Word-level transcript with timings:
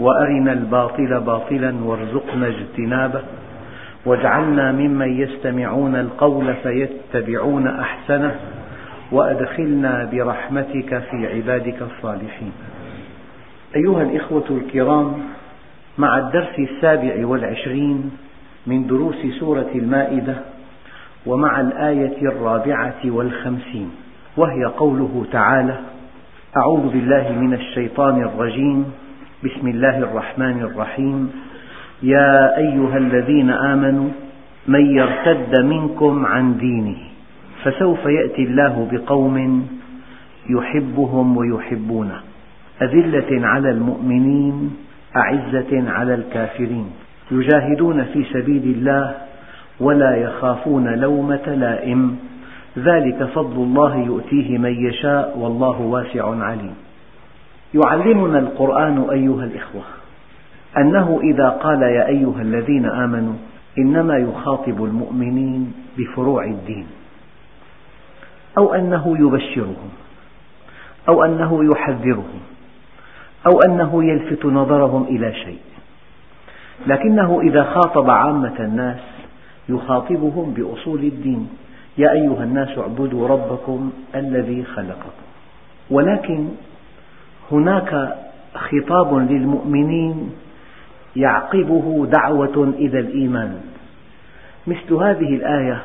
وأرنا 0.00 0.52
الباطل 0.52 1.20
باطلا 1.20 1.74
وارزقنا 1.84 2.46
اجتنابه. 2.46 3.22
واجعلنا 4.06 4.72
ممن 4.72 5.20
يستمعون 5.20 5.94
القول 5.94 6.54
فيتبعون 6.54 7.66
أحسنه. 7.66 8.34
وأدخلنا 9.12 10.08
برحمتك 10.12 10.98
في 10.98 11.26
عبادك 11.26 11.82
الصالحين. 11.82 12.52
أيها 13.76 14.02
الإخوة 14.02 14.44
الكرام 14.50 15.14
مع 15.98 16.18
الدرس 16.18 16.58
السابع 16.58 17.26
والعشرين 17.26 18.10
من 18.66 18.86
دروس 18.86 19.16
سورة 19.40 19.70
المائدة 19.74 20.34
ومع 21.26 21.60
الآية 21.60 22.22
الرابعة 22.22 23.00
والخمسين 23.04 23.90
وهي 24.36 24.64
قوله 24.64 25.26
تعالى 25.32 25.76
أعوذ 26.56 26.88
بالله 26.88 27.32
من 27.32 27.54
الشيطان 27.54 28.22
الرجيم. 28.22 28.92
بسم 29.44 29.68
الله 29.68 29.98
الرحمن 29.98 30.60
الرحيم. 30.60 31.30
يا 32.02 32.56
أيها 32.56 32.96
الذين 32.96 33.50
آمنوا 33.50 34.08
من 34.68 34.86
يرتد 34.96 35.64
منكم 35.64 36.26
عن 36.26 36.56
دينه 36.58 36.96
فسوف 37.64 38.06
يأتي 38.06 38.42
الله 38.42 38.88
بقوم 38.92 39.66
يحبهم 40.50 41.36
ويحبونه. 41.36 42.20
أذلة 42.82 43.46
على 43.46 43.70
المؤمنين 43.70 44.76
أعزة 45.16 45.90
على 45.90 46.14
الكافرين. 46.14 46.86
يجاهدون 47.30 48.04
في 48.04 48.24
سبيل 48.24 48.62
الله 48.62 49.14
ولا 49.80 50.16
يخافون 50.16 50.88
لومة 50.94 51.46
لائم. 51.46 52.16
ذلك 52.78 53.24
فضل 53.24 53.56
الله 53.62 53.96
يؤتيه 53.96 54.58
من 54.58 54.86
يشاء 54.86 55.38
والله 55.38 55.80
واسع 55.80 56.44
عليم. 56.44 56.74
يعلمنا 57.74 58.38
القرآن 58.38 59.10
أيها 59.10 59.44
الإخوة 59.44 59.82
أنه 60.78 61.20
إذا 61.22 61.48
قال 61.48 61.82
يا 61.82 62.06
أيها 62.06 62.42
الذين 62.42 62.86
آمنوا 62.86 63.34
إنما 63.78 64.18
يخاطب 64.18 64.84
المؤمنين 64.84 65.72
بفروع 65.98 66.44
الدين 66.44 66.86
أو 68.58 68.74
أنه 68.74 69.16
يبشرهم 69.18 69.90
أو 71.08 71.24
أنه 71.24 71.72
يحذرهم 71.72 72.40
أو 73.46 73.60
أنه 73.60 74.04
يلفت 74.04 74.46
نظرهم 74.46 75.02
إلى 75.02 75.34
شيء 75.34 75.60
لكنه 76.86 77.40
إذا 77.40 77.62
خاطب 77.62 78.10
عامة 78.10 78.54
الناس 78.60 79.00
يخاطبهم 79.68 80.54
بأصول 80.54 81.00
الدين 81.00 81.48
يا 81.98 82.12
أيها 82.12 82.44
الناس 82.44 82.78
اعبدوا 82.78 83.28
ربكم 83.28 83.92
الذي 84.14 84.64
خلقكم 84.64 85.24
ولكن 85.90 86.48
هناك 87.52 88.16
خطاب 88.54 89.14
للمؤمنين 89.14 90.32
يعقبه 91.16 92.06
دعوة 92.06 92.74
إلى 92.78 93.00
الإيمان. 93.00 93.60
مثل 94.66 94.94
هذه 94.94 95.34
الآية 95.34 95.84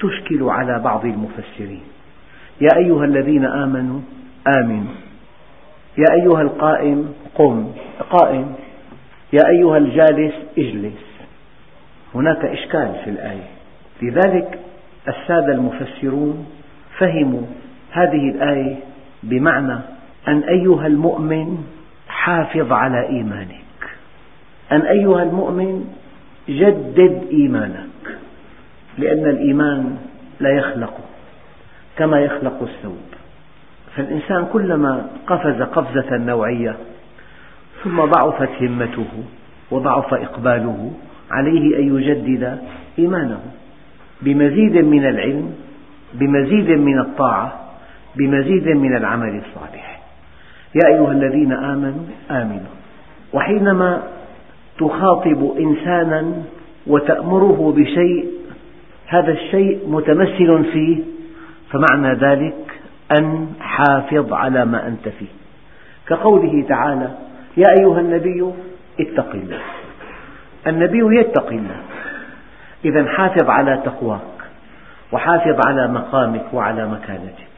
تشكل 0.00 0.42
على 0.42 0.78
بعض 0.78 1.04
المفسرين. 1.04 1.82
يا 2.60 2.68
أيها 2.76 3.04
الذين 3.04 3.44
آمنوا 3.44 4.00
آمنوا. 4.58 4.94
يا 5.98 6.14
أيها 6.14 6.42
القائم 6.42 7.14
قم. 7.34 7.72
قائم. 8.10 8.54
يا 9.32 9.48
أيها 9.48 9.76
الجالس 9.76 10.34
اجلس. 10.58 11.04
هناك 12.14 12.44
إشكال 12.44 12.94
في 13.04 13.10
الآية. 13.10 13.48
لذلك 14.02 14.58
السادة 15.08 15.52
المفسرون 15.52 16.46
فهموا 16.98 17.42
هذه 17.90 18.30
الآية 18.30 18.76
بمعنى 19.22 19.78
أن 20.28 20.38
أيها 20.38 20.86
المؤمن 20.86 21.64
حافظ 22.08 22.72
على 22.72 23.08
إيمانك. 23.08 23.64
أن 24.72 24.80
أيها 24.80 25.22
المؤمن 25.22 25.94
جدد 26.48 27.22
إيمانك 27.32 28.18
لأن 28.98 29.26
الإيمان 29.26 29.96
لا 30.40 30.50
يخلق 30.50 31.00
كما 31.96 32.20
يخلق 32.20 32.62
الثوب. 32.62 33.02
فالإنسان 33.96 34.46
كلما 34.52 35.06
قفز 35.26 35.62
قفزة 35.62 36.16
نوعية 36.16 36.76
ثم 37.84 38.04
ضعفت 38.04 38.62
همته 38.62 39.24
وضعف 39.70 40.14
إقباله 40.14 40.92
عليه 41.30 41.78
أن 41.78 41.96
يجدد 41.96 42.58
إيمانه. 42.98 43.40
بمزيد 44.22 44.76
من 44.76 45.06
العلم 45.06 45.54
بمزيد 46.14 46.70
من 46.70 46.98
الطاعة 46.98 47.60
بمزيد 48.16 48.68
من 48.68 48.96
العمل 48.96 49.42
الصالح. 49.46 49.93
يا 50.74 50.88
أيها 50.94 51.12
الذين 51.12 51.52
آمنوا 51.52 52.04
آمنوا. 52.30 52.74
وحينما 53.32 54.02
تخاطب 54.78 55.54
إنسانا 55.58 56.32
وتأمره 56.86 57.74
بشيء 57.76 58.30
هذا 59.06 59.32
الشيء 59.32 59.88
متمثل 59.88 60.64
فيه 60.72 60.98
فمعنى 61.70 62.18
ذلك 62.18 62.80
أن 63.18 63.48
حافظ 63.60 64.32
على 64.32 64.64
ما 64.64 64.86
أنت 64.86 65.08
فيه. 65.08 65.32
كقوله 66.06 66.64
تعالى 66.68 67.08
يا 67.56 67.66
أيها 67.80 68.00
النبي 68.00 68.52
اتق 69.00 69.30
الله. 69.34 69.60
النبي 70.66 71.20
يتقي 71.20 71.56
الله. 71.56 71.80
إذا 72.84 73.06
حافظ 73.06 73.50
على 73.50 73.82
تقواك 73.84 74.20
وحافظ 75.12 75.60
على 75.66 75.88
مقامك 75.88 76.44
وعلى 76.52 76.88
مكانتك. 76.88 77.53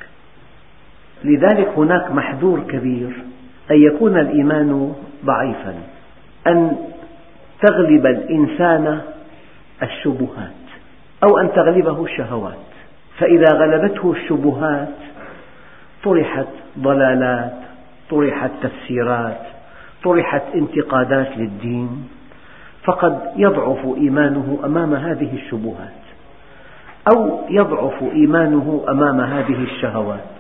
لذلك 1.25 1.69
هناك 1.77 2.11
محذور 2.11 2.61
كبير 2.61 3.11
أن 3.71 3.77
يكون 3.77 4.19
الإيمان 4.19 4.95
ضعيفا 5.25 5.75
أن 6.47 6.77
تغلب 7.61 8.07
الإنسان 8.07 9.01
الشبهات 9.83 10.51
أو 11.25 11.39
أن 11.39 11.53
تغلبه 11.53 12.05
الشهوات. 12.05 12.57
فإذا 13.19 13.53
غلبته 13.55 14.13
الشبهات 14.13 14.95
طرحت 16.05 16.47
ضلالات 16.79 17.55
طرحت 18.11 18.51
تفسيرات 18.63 19.41
طرحت 20.05 20.43
انتقادات 20.55 21.39
للدين 21.39 22.09
فقد 22.85 23.21
يضعف 23.37 23.97
إيمانه 23.97 24.59
أمام 24.65 24.95
هذه 24.95 25.35
الشبهات 25.35 26.07
أو 27.15 27.41
يضعف 27.51 28.03
إيمانه 28.03 28.85
أمام 28.89 29.21
هذه 29.21 29.63
الشهوات. 29.63 30.36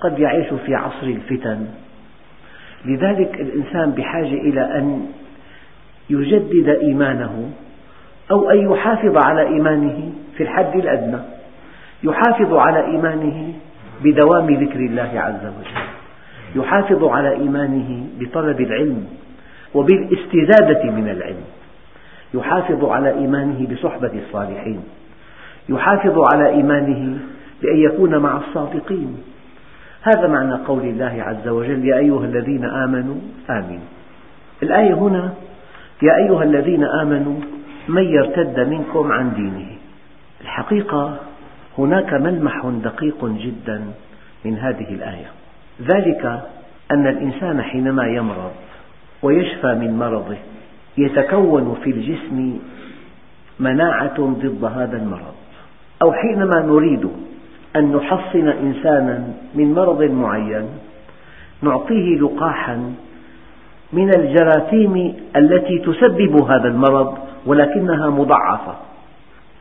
قد 0.00 0.18
يعيش 0.18 0.46
في 0.66 0.74
عصر 0.74 1.06
الفتن. 1.06 1.66
لذلك 2.84 3.40
الإنسان 3.40 3.90
بحاجة 3.90 4.34
إلى 4.34 4.60
أن 4.78 5.06
يجدد 6.10 6.68
إيمانه 6.68 7.50
أو 8.30 8.50
أن 8.50 8.72
يحافظ 8.72 9.16
على 9.16 9.46
إيمانه 9.46 10.12
في 10.36 10.42
الحد 10.42 10.76
الأدنى. 10.76 11.18
يحافظ 12.02 12.54
على 12.54 12.84
إيمانه 12.86 13.52
بدوام 14.04 14.54
ذكر 14.54 14.80
الله 14.80 15.10
عز 15.14 15.46
وجل. 15.46 15.82
يحافظ 16.56 17.04
على 17.04 17.32
إيمانه 17.32 18.06
بطلب 18.20 18.60
العلم 18.60 19.06
وبالاستزادة 19.74 20.90
من 20.90 21.08
العلم. 21.08 21.44
يحافظ 22.34 22.84
على 22.84 23.10
إيمانه 23.10 23.66
بصحبة 23.72 24.12
الصالحين. 24.26 24.80
يحافظ 25.68 26.18
على 26.32 26.48
إيمانه 26.48 27.18
بأن 27.62 27.76
يكون 27.76 28.18
مع 28.18 28.36
الصادقين. 28.36 29.16
هذا 30.02 30.26
معنى 30.26 30.54
قول 30.54 30.82
الله 30.82 31.22
عز 31.22 31.48
وجل 31.48 31.84
يا 31.84 31.98
أيها 31.98 32.24
الذين 32.24 32.64
آمنوا 32.64 33.16
آمنوا 33.50 33.80
الآية 34.62 34.94
هنا 34.94 35.34
يا 36.02 36.16
أيها 36.16 36.42
الذين 36.42 36.84
آمنوا 36.84 37.36
من 37.88 38.02
يرتد 38.02 38.60
منكم 38.60 39.12
عن 39.12 39.32
دينه. 39.34 39.66
الحقيقة 40.40 41.16
هناك 41.78 42.12
ملمح 42.14 42.66
دقيق 42.66 43.24
جدا 43.24 43.82
من 44.44 44.58
هذه 44.58 44.94
الآية. 44.94 45.26
ذلك 45.82 46.24
أن 46.90 47.06
الإنسان 47.06 47.62
حينما 47.62 48.06
يمرض 48.06 48.52
ويشفى 49.22 49.74
من 49.74 49.98
مرضه 49.98 50.36
يتكون 50.98 51.78
في 51.84 51.90
الجسم 51.90 52.58
مناعة 53.60 54.20
ضد 54.20 54.64
هذا 54.64 54.96
المرض. 54.96 55.34
أو 56.02 56.12
حينما 56.12 56.60
نريد 56.60 57.08
أن 57.78 57.92
نحصن 57.96 58.48
إنسانا 58.48 59.24
من 59.54 59.74
مرض 59.74 60.02
معين 60.02 60.66
نعطيه 61.62 62.18
لقاحا 62.18 62.94
من 63.92 64.10
الجراثيم 64.16 65.16
التي 65.36 65.78
تسبب 65.78 66.36
هذا 66.36 66.68
المرض 66.68 67.18
ولكنها 67.46 68.10
مضعفة 68.10 68.74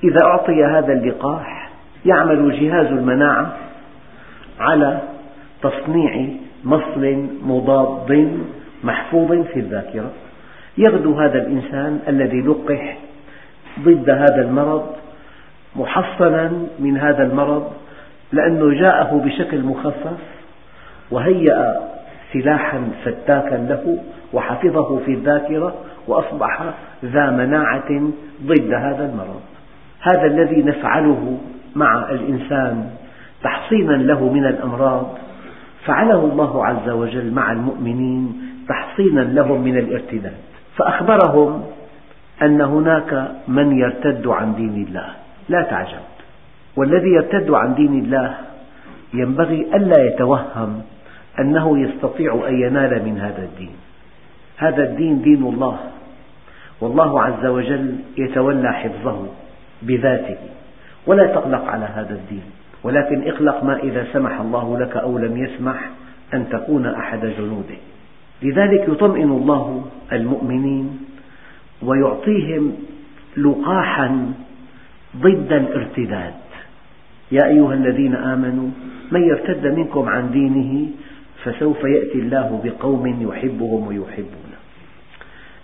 إذا 0.04 0.19
أعطي 0.24 0.66
هذا 0.66 0.94
اللقاح 0.94 1.69
يعمل 2.06 2.60
جهاز 2.60 2.86
المناعة 2.86 3.54
على 4.60 5.00
تصنيع 5.62 6.28
مصل 6.64 7.28
مضاد 7.46 8.40
محفوظ 8.84 9.31
في 9.31 9.60
الذاكرة. 9.60 10.12
يغدو 10.78 11.19
هذا 11.19 11.40
الإنسان 11.40 12.00
الذي 12.08 12.42
لقح 12.42 12.98
ضد 13.80 14.10
هذا 14.10 14.42
المرض 14.42 14.86
محصنا 15.75 16.52
من 16.80 16.98
هذا 16.98 17.24
المرض 17.24 17.72
لأنه 18.31 18.79
جاءه 18.79 19.21
بشكل 19.25 19.63
مخفف 19.63 20.18
وهيأ 21.12 21.79
سلاحا 22.33 22.89
فتاكا 23.06 23.56
له 23.56 23.97
وحفظه 24.33 25.00
في 25.06 25.13
الذاكرة 25.13 25.75
وأصبح 26.07 26.63
ذا 27.06 27.29
مناعة 27.29 28.12
ضد 28.44 28.74
هذا 28.74 29.06
المرض. 29.06 29.41
هذا 30.01 30.25
الذي 30.25 30.63
نفعله 30.63 31.38
مع 31.75 32.12
الإنسان 32.12 32.89
تحصينا 33.44 33.94
له 33.94 34.33
من 34.33 34.45
الأمراض. 34.45 35.18
فعله 35.85 36.19
الله 36.19 36.65
عز 36.65 36.89
وجل 36.89 37.31
مع 37.31 37.51
المؤمنين 37.51 38.41
تحصينا 38.69 39.21
لهم 39.21 39.62
من 39.62 39.77
الارتداد. 39.77 40.38
فأخبرهم 40.75 41.63
أن 42.41 42.62
هناك 42.62 43.31
من 43.47 43.77
يرتد 43.77 44.27
عن 44.27 44.56
دين 44.56 44.85
الله. 44.88 45.09
لا 45.50 45.62
تعجب. 45.62 46.17
والذي 46.77 47.09
يرتد 47.09 47.51
عن 47.51 47.75
دين 47.75 48.00
الله 48.03 48.38
ينبغي 49.13 49.62
ألا 49.75 50.03
يتوهم 50.03 50.81
أنه 51.39 51.79
يستطيع 51.79 52.47
أن 52.47 52.62
ينال 52.62 53.06
من 53.06 53.19
هذا 53.19 53.44
الدين. 53.44 53.75
هذا 54.57 54.83
الدين 54.83 55.21
دين 55.21 55.44
الله. 55.44 55.79
والله 56.81 57.21
عز 57.21 57.45
وجل 57.45 57.95
يتولى 58.18 58.74
حفظه 58.74 59.25
بذاته. 59.81 60.38
ولا 61.07 61.25
تقلق 61.25 61.65
على 61.65 61.85
هذا 61.85 62.13
الدين. 62.13 62.44
ولكن 62.83 63.27
اقلق 63.27 63.63
ما 63.63 63.77
إذا 63.77 64.06
سمح 64.13 64.39
الله 64.39 64.80
لك 64.80 64.97
أو 64.97 65.18
لم 65.18 65.38
يسمح 65.38 65.89
أن 66.33 66.50
تكون 66.50 66.85
أحد 66.85 67.25
جنوده. 67.25 67.77
لذلك 68.41 68.89
يطمئن 68.89 69.31
الله 69.31 69.85
المؤمنين 70.12 71.00
ويعطيهم 71.81 72.73
لقاحا 73.38 74.33
ضد 75.18 75.53
الارتداد. 75.53 76.33
يا 77.31 77.47
أيها 77.47 77.74
الذين 77.74 78.15
آمنوا 78.15 78.69
من 79.12 79.21
يرتد 79.21 79.68
منكم 79.68 80.09
عن 80.09 80.31
دينه 80.31 80.89
فسوف 81.44 81.83
يأتي 81.83 82.19
الله 82.19 82.62
بقوم 82.63 83.27
يحبهم 83.29 83.88
ويحبونه. 83.88 84.57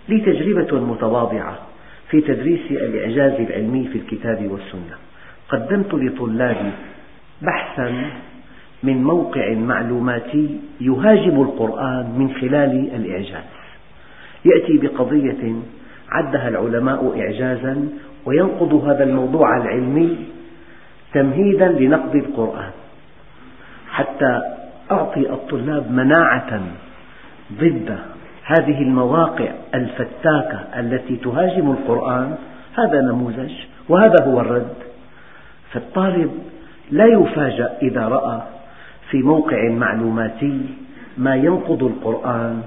لي 0.08 0.20
تجربة 0.20 0.80
متواضعة 0.80 1.58
في 2.10 2.20
تدريس 2.20 2.60
الإعجاز 2.70 3.40
العلمي 3.40 3.88
في 3.92 3.98
الكتاب 3.98 4.50
والسنة. 4.50 4.96
قدمت 5.48 5.94
لطلابي 5.94 6.70
بحثا 7.42 8.10
من 8.82 9.04
موقع 9.04 9.54
معلوماتي 9.54 10.60
يهاجم 10.80 11.42
القرآن 11.42 12.14
من 12.18 12.34
خلال 12.40 12.90
الإعجاز. 12.94 13.44
يأتي 14.44 14.78
بقضية 14.78 15.54
عدها 16.10 16.48
العلماء 16.48 17.20
إعجازا 17.20 17.88
وينقض 18.26 18.74
هذا 18.74 19.04
الموضوع 19.04 19.56
العلمي 19.56 20.16
تمهيدا 21.14 21.68
لنقض 21.68 22.16
القرآن. 22.16 22.70
حتى 23.90 24.40
أعطي 24.90 25.20
الطلاب 25.20 25.90
مناعة 25.90 26.60
ضد 27.52 27.98
هذه 28.44 28.82
المواقع 28.82 29.48
الفتاكة 29.74 30.60
التي 30.80 31.16
تهاجم 31.16 31.70
القرآن. 31.70 32.36
هذا 32.78 33.00
نموذج 33.00 33.52
وهذا 33.88 34.24
هو 34.24 34.40
الرد. 34.40 34.74
فالطالب 35.72 36.30
لا 36.90 37.06
يفاجأ 37.06 37.78
إذا 37.82 38.08
رأى 38.08 38.42
في 39.10 39.22
موقع 39.22 39.68
معلوماتي 39.68 40.60
ما 41.18 41.34
ينقض 41.34 41.82
القرآن. 41.82 42.62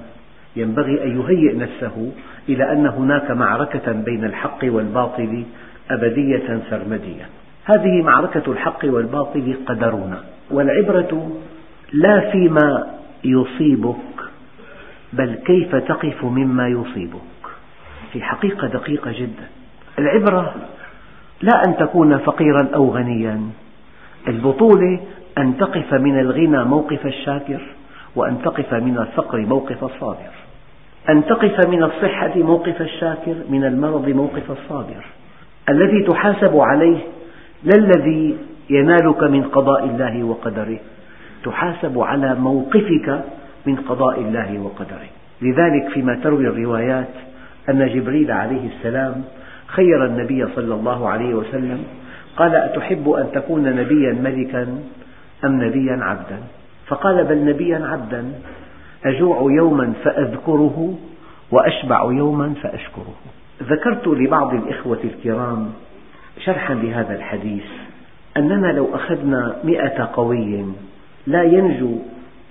ينبغي 0.56 1.04
أن 1.04 1.20
يهيئ 1.20 1.56
نفسه 1.56 2.12
إلى 2.48 2.72
أن 2.72 2.86
هناك 2.86 3.30
معركة 3.30 3.92
بين 3.92 4.24
الحق 4.24 4.58
والباطل 4.62 5.44
أبدية 5.90 6.60
سرمدية. 6.70 7.28
هذه 7.68 8.02
معركة 8.02 8.52
الحق 8.52 8.84
والباطل 8.84 9.56
قدرنا 9.66 10.20
والعبرة 10.50 11.30
لا 11.92 12.30
فيما 12.30 12.86
يصيبك 13.24 13.96
بل 15.12 15.34
كيف 15.34 15.76
تقف 15.76 16.24
مما 16.24 16.68
يصيبك. 16.68 17.20
في 18.12 18.22
حقيقة 18.22 18.66
دقيقة 18.66 19.12
جدا. 19.12 19.48
العبرة 19.98 20.54
لا 21.42 21.62
أن 21.66 21.76
تكون 21.76 22.18
فقيرا 22.18 22.68
أو 22.74 22.90
غنيا. 22.90 23.40
البطولة 24.28 25.00
أن 25.38 25.56
تقف 25.56 25.94
من 25.94 26.20
الغنى 26.20 26.64
موقف 26.64 27.06
الشاكر 27.06 27.60
وأن 28.16 28.42
تقف 28.42 28.74
من 28.74 28.98
الفقر 28.98 29.38
موقف 29.38 29.84
الصابر. 29.84 30.30
أن 31.08 31.24
تقف 31.26 31.66
من 31.66 31.82
الصحة 31.82 32.32
موقف 32.36 32.80
الشاكر 32.82 33.34
من 33.48 33.64
المرض 33.64 34.08
موقف 34.08 34.50
الصابر. 34.50 35.04
الذي 35.68 36.02
تحاسب 36.02 36.56
عليه 36.56 36.98
لا 37.64 37.76
الذي 37.76 38.36
ينالك 38.70 39.22
من 39.22 39.42
قضاء 39.42 39.84
الله 39.84 40.24
وقدره. 40.24 40.78
تحاسب 41.44 41.98
على 41.98 42.34
موقفك 42.34 43.24
من 43.66 43.76
قضاء 43.76 44.20
الله 44.20 44.58
وقدره. 44.58 45.08
لذلك 45.42 45.88
فيما 45.94 46.14
تروي 46.14 46.46
الروايات 46.46 47.14
أن 47.68 47.88
جبريل 47.88 48.30
عليه 48.30 48.68
السلام 48.68 49.24
خير 49.66 50.06
النبي 50.06 50.46
صلى 50.56 50.74
الله 50.74 51.08
عليه 51.08 51.34
وسلم. 51.34 51.84
قال 52.36 52.54
أتحب 52.54 53.10
أن 53.10 53.26
تكون 53.32 53.64
نبيا 53.64 54.12
ملكا 54.12 54.62
أم 55.44 55.64
نبيا 55.64 55.98
عبدا؟ 56.02 56.38
فقال 56.86 57.24
بل 57.24 57.44
نبيا 57.44 57.86
عبدا. 57.86 58.32
أجوع 59.04 59.52
يوما 59.52 59.92
فأذكره 60.04 60.94
وأشبع 61.50 62.02
يوما 62.02 62.54
فأشكره. 62.62 63.14
ذكرت 63.62 64.08
لبعض 64.08 64.54
الإخوة 64.54 64.98
الكرام 65.04 65.72
شرحا 66.44 66.74
لهذا 66.74 67.16
الحديث 67.16 67.64
أننا 68.36 68.72
لو 68.72 68.94
أخذنا 68.94 69.56
مئة 69.64 70.10
قوي 70.12 70.64
لا 71.26 71.42
ينجو 71.42 71.98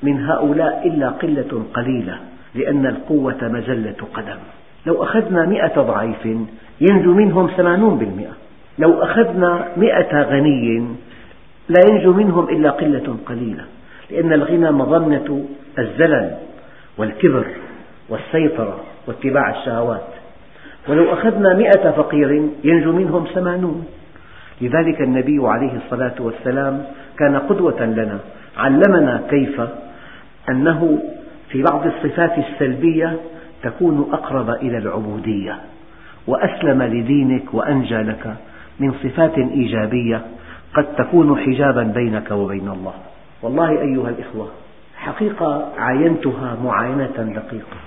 من 0.04 0.25
هؤلاء 0.25 0.88
إلا 0.88 1.10
قلة 1.10 1.66
قليلة 1.74 2.18
لأن 2.56 2.86
القوة 2.86 3.38
مزلة 3.42 3.95
قدم. 4.13 4.38
لو 4.86 5.04
أخذنا 5.04 5.45
مئة 5.45 5.81
ضعيف 5.81 6.25
ينجو 6.82 7.13
منهم 7.13 7.48
ثمانون 7.48 7.98
بالمئة. 7.98 8.34
لو 8.79 9.03
أخذنا 9.03 9.67
مئة 9.77 10.22
غني 10.22 10.88
لا 11.70 11.82
ينجو 11.89 12.13
منهم 12.13 12.50
إلا 12.50 12.70
قلة 12.70 13.17
قليلة 13.25 13.63
لأن 14.12 14.34
الغنى 14.34 14.72
مظنة 14.72 15.46
الزلل 15.79 16.38
والكبر 16.98 17.46
والسيطرة 18.10 18.79
واتباع 19.08 19.50
الشهوات. 19.50 20.08
ولو 20.88 21.13
أخذنا 21.13 21.53
مئة 21.53 21.91
فقير 21.91 22.50
ينجو 22.63 22.91
منهم 22.91 23.25
ثمانون. 23.36 23.86
لذلك 24.62 25.01
النبي 25.01 25.39
عليه 25.48 25.77
الصلاة 25.86 26.15
والسلام 26.20 26.84
كان 27.20 27.38
قدوة 27.38 27.86
لنا 27.86 28.20
علمنا 28.58 29.22
كيف 29.29 29.62
أنه 30.50 31.00
في 31.50 31.63
بعض 31.63 31.88
الصفات 31.88 32.38
السلبية 32.38 33.17
تكون 33.63 34.10
أقرب 34.13 34.50
إلى 34.50 34.77
العبودية 34.77 35.58
وأسلم 36.27 36.84
لدينك 36.84 37.53
وأنجى 37.53 37.98
لك 37.98 38.36
من 38.79 38.94
صفات 39.03 39.38
إيجابية 39.38 40.22
قد 40.74 40.96
تكون 40.96 41.38
حجابا 41.38 41.84
بينك 41.84 42.32
وبين 42.32 42.67
الله. 42.67 42.94
والله 43.41 43.70
أيها 43.70 44.10
الإخوة 44.10 44.48
حقيقة 44.98 45.74
عاينتها 45.77 46.58
معاينة 46.63 47.34
دقيقة 47.36 47.77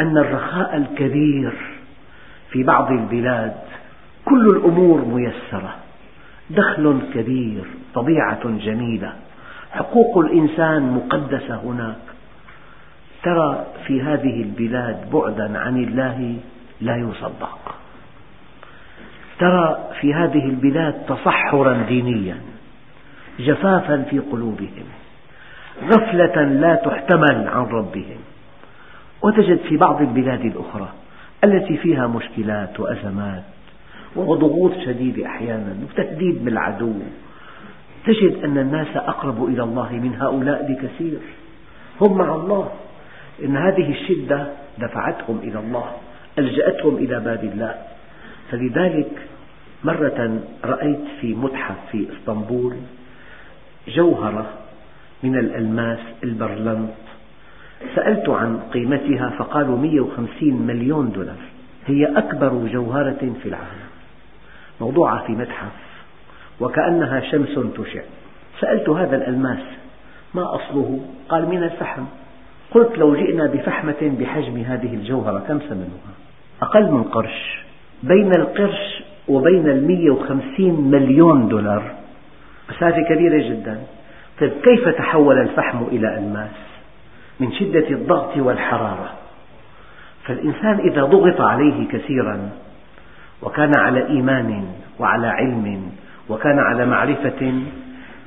أن 0.00 0.18
الرخاء 0.18 0.76
الكبير 0.76 1.52
في 2.50 2.62
بعض 2.62 2.90
البلاد 2.92 3.54
كل 4.24 4.48
الأمور 4.48 5.04
ميسرة 5.04 5.74
دخل 6.50 7.00
كبير 7.14 7.64
طبيعة 7.94 8.40
جميلة 8.44 9.12
حقوق 9.72 10.18
الإنسان 10.18 10.82
مقدسة 10.92 11.56
هناك. 11.56 11.96
ترى 13.22 13.66
في 13.86 14.02
هذه 14.02 14.42
البلاد 14.42 15.10
بعدا 15.10 15.58
عن 15.58 15.76
الله 15.76 16.36
لا 16.80 16.96
يصدق. 16.96 17.74
ترى 19.38 19.88
في 20.00 20.14
هذه 20.14 20.44
البلاد 20.44 20.94
تصحرا 21.08 21.72
دينيا 21.88 22.36
جفافا 23.38 24.02
في 24.10 24.18
قلوبهم 24.18 24.84
غفلة 25.84 26.42
لا 26.42 26.74
تحتمل 26.74 27.48
عن 27.48 27.64
ربهم. 27.64 28.18
وتجد 29.22 29.58
في 29.58 29.76
بعض 29.76 30.00
البلاد 30.00 30.40
الأخرى 30.40 30.88
التي 31.44 31.76
فيها 31.76 32.06
مشكلات 32.06 32.80
وأزمات 32.80 33.42
وضغوط 34.16 34.72
شديدة 34.84 35.26
أحيانا 35.26 35.76
وتهديد 35.84 36.44
بالعدو. 36.44 36.94
تجد 38.06 38.44
أن 38.44 38.58
الناس 38.58 38.96
أقرب 38.96 39.44
إلى 39.44 39.62
الله 39.62 39.92
من 39.92 40.14
هؤلاء 40.20 40.72
بكثير. 40.72 41.18
هم 42.00 42.18
مع 42.18 42.34
الله. 42.34 42.70
إن 43.44 43.56
هذه 43.56 43.90
الشدة 43.90 44.46
دفعتهم 44.78 45.38
إلى 45.42 45.58
الله 45.58 45.92
ألجأتهم 46.38 46.96
إلى 46.96 47.20
باب 47.20 47.44
الله. 47.44 47.74
فلذلك 48.50 49.10
مرة 49.84 50.40
رأيت 50.64 51.04
في 51.20 51.34
متحف 51.34 51.76
في 51.92 52.06
إسطنبول 52.12 52.76
جوهرة 53.88 54.46
من 55.22 55.38
الألماس 55.38 55.98
البرلنط 56.24 57.07
سألت 57.94 58.28
عن 58.28 58.60
قيمتها 58.72 59.30
فقالوا 59.38 59.78
150 59.78 60.54
مليون 60.66 61.12
دولار. 61.12 61.36
هي 61.86 62.18
أكبر 62.18 62.66
جوهرة 62.72 63.32
في 63.42 63.48
العالم. 63.48 63.88
موضوعة 64.80 65.26
في 65.26 65.32
متحف 65.32 65.88
وكأنها 66.60 67.20
شمس 67.20 67.58
تشع. 67.76 68.00
سألت 68.60 68.88
هذا 68.88 69.16
الألماس 69.16 69.62
ما 70.34 70.54
أصله؟ 70.54 71.00
قال 71.28 71.48
من 71.48 71.62
الفحم. 71.62 72.04
قلت 72.70 72.98
لو 72.98 73.16
جئنا 73.16 73.46
بفحمة 73.46 74.16
بحجم 74.20 74.56
هذه 74.56 74.94
الجوهرة 74.94 75.38
كم 75.38 75.58
ثمنها؟ 75.58 76.14
أقل 76.62 76.90
من 76.90 77.02
قرش. 77.02 77.64
بين 78.02 78.32
القرش 78.32 79.02
وبين 79.28 79.68
المية 79.68 80.10
وخمسين 80.10 80.80
مليون 80.80 81.48
دولار. 81.48 81.94
مسافة 82.70 83.02
كبيرة 83.02 83.48
جدا. 83.48 83.82
طيب 84.40 84.52
كيف 84.64 84.88
تحول 84.88 85.38
الفحم 85.38 85.84
إلى 85.84 86.18
ألماس؟ 86.18 86.50
من 87.40 87.52
شدة 87.52 87.88
الضغط 87.90 88.36
والحرارة. 88.36 89.10
فالإنسان 90.24 90.78
إذا 90.78 91.04
ضغط 91.04 91.40
عليه 91.40 91.88
كثيرا 91.88 92.50
وكان 93.42 93.72
على 93.78 94.06
إيمان 94.06 94.64
وعلى 94.98 95.26
علم 95.26 95.90
وكان 96.28 96.58
على 96.58 96.86
معرفة 96.86 97.52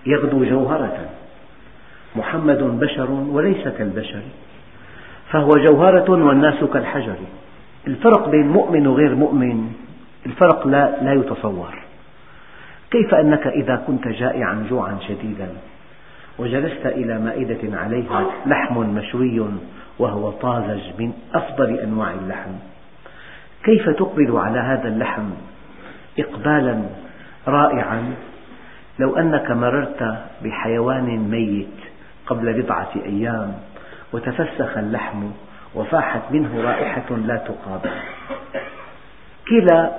يغدو 0.05 0.45
جوهرة. 0.45 0.97
محمد 2.15 2.79
بشر 2.79 3.11
وليس 3.11 3.67
كالبشر 3.67 4.21
فهو 5.31 5.49
جوهرة 5.49 6.11
والناس 6.11 6.63
كالحجر. 6.63 7.15
الفرق 7.87 8.29
بين 8.29 8.47
مؤمن 8.47 8.87
وغير 8.87 9.15
مؤمن 9.15 9.73
الفرق 10.25 10.67
لا, 10.67 11.03
لا 11.03 11.13
يتصور. 11.13 11.73
كيف 12.91 13.13
أنك 13.13 13.47
إذا 13.47 13.75
كنت 13.87 14.07
جائعا 14.07 14.65
جوعا 14.69 14.97
شديدا؟ 15.07 15.49
وجلست 16.39 16.85
إلى 16.85 17.19
مائدة 17.19 17.77
عليها 17.77 18.25
لحم 18.45 18.79
مشوي 18.79 19.45
وهو 19.99 20.31
طازج 20.31 20.81
من 20.99 21.13
أفضل 21.33 21.79
أنواع 21.79 22.11
اللحم. 22.11 22.51
كيف 23.63 23.89
تقبل 23.89 24.37
على 24.37 24.59
هذا 24.59 24.87
اللحم؟ 24.87 25.29
إقبالا 26.19 26.81
رائعا. 27.47 28.13
لو 28.99 29.17
أنك 29.17 29.51
مررت 29.51 30.17
بحيوان 30.43 31.29
ميت 31.29 31.77
قبل 32.27 32.61
بضعة 32.61 32.91
أيام 33.05 33.53
وتفسخ 34.13 34.77
اللحم 34.77 35.23
وفاحت 35.75 36.21
منه 36.31 36.61
رائحة 36.61 37.15
لا 37.15 37.37
تقابل. 37.37 37.89
كلا 39.49 39.91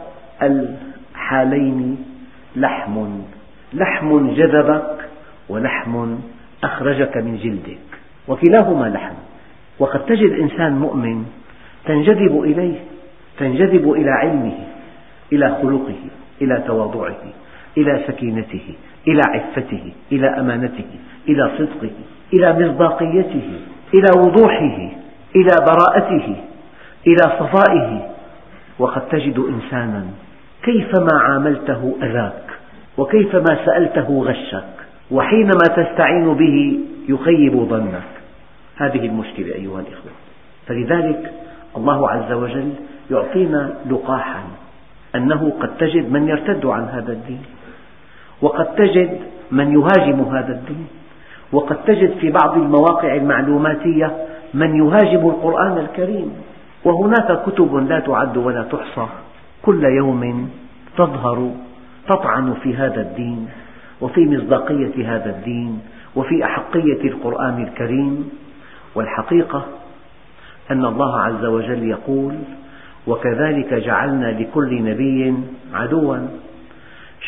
الحالين 0.42 2.04
لحم 2.56 3.22
لحم 3.72 4.34
جذبك 4.34 5.11
ولحم 5.52 6.16
أخرجك 6.64 7.16
من 7.16 7.36
جلدك. 7.36 7.88
وكلاهما 8.28 8.86
لحم. 8.86 9.14
وقد 9.78 10.06
تجد 10.06 10.32
إنسان 10.32 10.72
مؤمن 10.78 11.24
تنجذب 11.84 12.42
إليه 12.42 12.78
تنجذب 13.38 13.92
إلى 13.92 14.10
علمه 14.10 14.58
إلى 15.32 15.56
خلقه 15.62 16.00
إلى 16.42 16.62
تواضعه 16.66 17.22
إلى 17.76 18.04
سكينته 18.06 18.74
إلى 19.08 19.20
عفته 19.28 19.92
إلى 20.12 20.26
أمانته 20.26 20.90
إلى 21.28 21.50
صدقه 21.58 21.90
إلى 22.32 22.52
مصداقيته 22.52 23.50
إلى 23.94 24.08
وضوحه 24.16 24.90
إلى 25.36 25.54
براءته 25.66 26.36
إلى 27.06 27.22
صفائه. 27.38 28.08
وقد 28.78 29.08
تجد 29.08 29.38
إنسانا 29.38 30.06
كيفما 30.62 31.20
عاملته 31.20 31.96
أذاك 32.02 32.50
وكيفما 32.98 33.58
سألته 33.64 34.22
غشك 34.22 34.81
وحينما 35.12 35.64
تستعين 35.76 36.34
به 36.34 36.78
يخيب 37.08 37.56
ظنك. 37.56 38.02
هذه 38.76 39.06
المشكلة 39.06 39.54
أيها 39.54 39.80
الإخوة. 39.80 40.12
فلذلك 40.66 41.32
الله 41.76 42.10
عز 42.10 42.32
وجل 42.32 42.72
يعطينا 43.10 43.74
لقاحا 43.90 44.42
أنه 45.14 45.52
قد 45.60 45.76
تجد 45.76 46.12
من 46.12 46.28
يرتد 46.28 46.66
عن 46.66 46.84
هذا 46.84 47.12
الدين 47.12 47.42
وقد 48.42 48.74
تجد 48.74 49.20
من 49.50 49.72
يهاجم 49.72 50.20
هذا 50.20 50.52
الدين 50.52 50.86
وقد 51.52 51.84
تجد 51.84 52.12
في 52.20 52.30
بعض 52.30 52.58
المواقع 52.58 53.14
المعلوماتية 53.14 54.16
من 54.54 54.76
يهاجم 54.76 55.28
القرآن 55.28 55.78
الكريم 55.78 56.32
وهناك 56.84 57.42
كتب 57.46 57.74
لا 57.74 58.00
تعد 58.00 58.36
ولا 58.36 58.62
تحصى. 58.62 59.06
كل 59.62 59.84
يوم 59.84 60.50
تظهر 60.96 61.50
تطعن 62.08 62.54
في 62.62 62.76
هذا 62.76 63.00
الدين. 63.00 63.48
وفي 64.02 64.20
مصداقية 64.26 65.16
هذا 65.16 65.30
الدين 65.30 65.80
وفي 66.16 66.44
أحقية 66.44 67.04
القرآن 67.04 67.62
الكريم. 67.62 68.30
والحقيقة 68.94 69.64
أن 70.70 70.84
الله 70.84 71.18
عز 71.20 71.44
وجل 71.44 71.88
يقول 71.88 72.34
وكذلك 73.06 73.74
جعلنا 73.74 74.26
لكل 74.26 74.82
نبي 74.82 75.34
عدوا. 75.74 76.16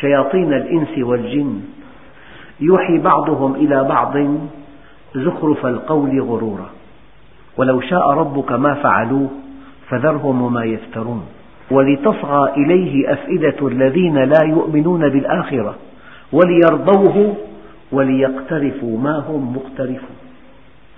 شياطين 0.00 0.52
الإنس 0.52 0.98
والجن 0.98 1.60
يوحي 2.60 2.98
بعضهم 2.98 3.54
إلى 3.54 3.84
بعض 3.84 4.16
زخرف 5.14 5.66
القول 5.66 6.20
غرورا. 6.20 6.70
ولو 7.56 7.80
شاء 7.80 8.10
ربك 8.10 8.52
ما 8.52 8.74
فعلوه 8.74 9.28
فذرهم 9.88 10.42
وما 10.42 10.64
يفترون. 10.64 11.26
ولتصغى 11.70 12.52
إليه 12.56 13.12
أفئدة 13.12 13.68
الذين 13.68 14.18
لا 14.18 14.44
يؤمنون 14.44 15.08
بالآخرة. 15.08 15.74
وليرضوه 16.32 17.36
وليقترفوا 17.92 18.98
ما 18.98 19.18
هم 19.18 19.56
مقترفون. 19.56 20.16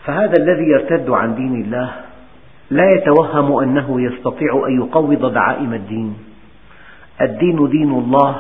فهذا 0.05 0.35
الذي 0.39 0.65
يرتد 0.65 1.11
عن 1.11 1.35
دين 1.35 1.55
الله 1.65 1.91
لا 2.71 2.91
يتوهم 2.91 3.53
أنه 3.63 4.01
يستطيع 4.01 4.65
أن 4.69 4.77
يقوض 4.77 5.33
دعائم 5.35 5.75
الدين. 5.75 6.17
الدين 7.21 7.69
دين 7.69 7.91
الله 7.91 8.37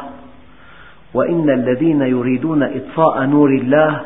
وإن 1.14 1.50
الذين 1.50 2.00
يريدون 2.00 2.62
إطفاء 2.62 3.25
نور 3.25 3.50
الله 3.50 4.00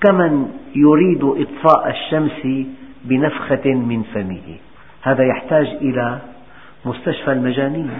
كمن 0.00 0.48
يريد 0.76 1.24
إطفاء 1.24 1.90
الشمس 1.90 2.66
بنفخة 3.04 3.74
من 3.74 4.02
فمه. 4.02 4.56
هذا 5.02 5.24
يحتاج 5.24 5.66
إلى 5.66 6.18
مستشفى 6.84 7.32
المجانين. 7.32 7.90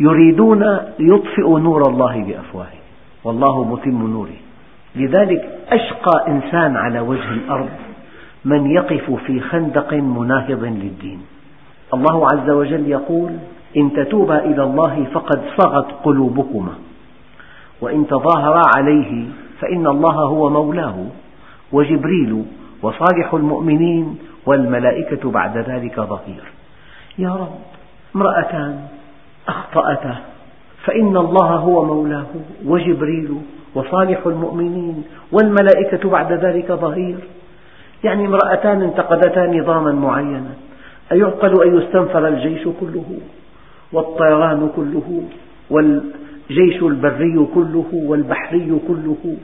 يريدون 0.00 0.78
ليطفئوا 0.98 1.60
نور 1.60 1.88
الله 1.88 2.24
بأفواههم. 2.24 2.77
والله 3.28 3.64
متم 3.64 4.06
نوره 4.06 4.40
لذلك 4.96 5.58
أشقى 5.68 6.28
إنسان 6.28 6.76
على 6.76 7.00
وجه 7.00 7.30
الأرض 7.32 7.68
من 8.44 8.70
يقف 8.70 9.10
في 9.10 9.40
خندق 9.40 9.94
مناهض 9.94 10.64
للدين. 10.64 11.20
الله 11.94 12.26
عز 12.32 12.50
وجل 12.50 12.88
يقول 12.88 13.32
إن 13.76 13.92
تتوبا 13.92 14.38
إلى 14.44 14.62
الله 14.62 15.06
فقد 15.12 15.40
صغت 15.58 15.86
قلوبكما. 16.04 16.72
وإن 17.80 18.06
تظاهرا 18.06 18.62
عليه 18.76 19.26
فإن 19.60 19.86
الله 19.86 20.14
هو 20.14 20.50
مولاه. 20.50 21.06
وجبريل 21.72 22.44
وصالح 22.82 23.34
المؤمنين 23.34 24.18
والملائكة 24.46 25.30
بعد 25.30 25.58
ذلك 25.58 26.00
ظهير. 26.00 26.44
يا 27.18 27.30
رب 27.30 27.58
امرأتان 28.16 28.80
أخطأتا. 29.48 30.16
فإن 30.84 31.16
الله 31.16 31.46
هو 31.46 31.84
مولاه 31.84 32.26
وجبريل 32.66 33.34
وصالح 33.74 34.26
المؤمنين 34.26 35.04
والملائكة 35.32 36.10
بعد 36.10 36.32
ذلك 36.32 36.72
ظهير. 36.72 37.16
يعني 38.04 38.26
امرأتان 38.26 38.82
انتقدتا 38.82 39.46
نظاما 39.46 39.92
معينا. 39.92 40.50
أيعقل 41.12 41.62
أن 41.62 41.78
يستنفر 41.78 42.28
الجيش 42.28 42.68
كله 42.80 43.18
والطيران 43.92 44.70
كله 44.76 45.22
والجيش 45.70 46.82
البري 46.82 47.46
كله 47.54 47.90
والبحري 47.92 48.80
كله 48.88 49.36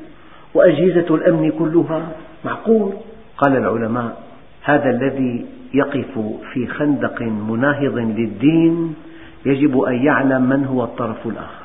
وأجهزة 0.54 1.14
الأمن 1.14 1.50
كلها. 1.50 2.02
معقول؟ 2.44 2.92
قال 3.38 3.56
العلماء 3.56 4.22
هذا 4.62 4.90
الذي 4.90 5.46
يقف 5.74 6.18
في 6.52 6.66
خندق 6.66 7.22
مناهض 7.22 7.98
للدين 7.98 8.94
يجب 9.46 9.80
أن 9.80 9.94
يعلم 9.94 10.42
من 10.42 10.64
هو 10.64 10.84
الطرف 10.84 11.26
الآخر. 11.26 11.64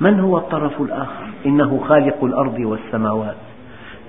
من 0.00 0.20
هو 0.20 0.38
الطرف 0.38 0.80
الآخر؟ 0.80 1.26
إنه 1.46 1.80
خالق 1.88 2.24
الأرض 2.24 2.58
والسماوات. 2.58 3.36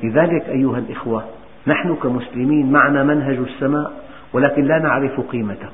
لذلك 0.04 0.50
أيها 0.50 0.78
الإخوة 0.78 1.24
نحن 1.68 1.96
كمسلمين 1.96 2.72
معنا 2.72 3.04
منهج 3.04 3.38
السماء 3.38 3.92
ولكن 4.34 4.64
لا 4.64 4.80
نعرف 4.80 5.22
قيمته. 5.22 5.72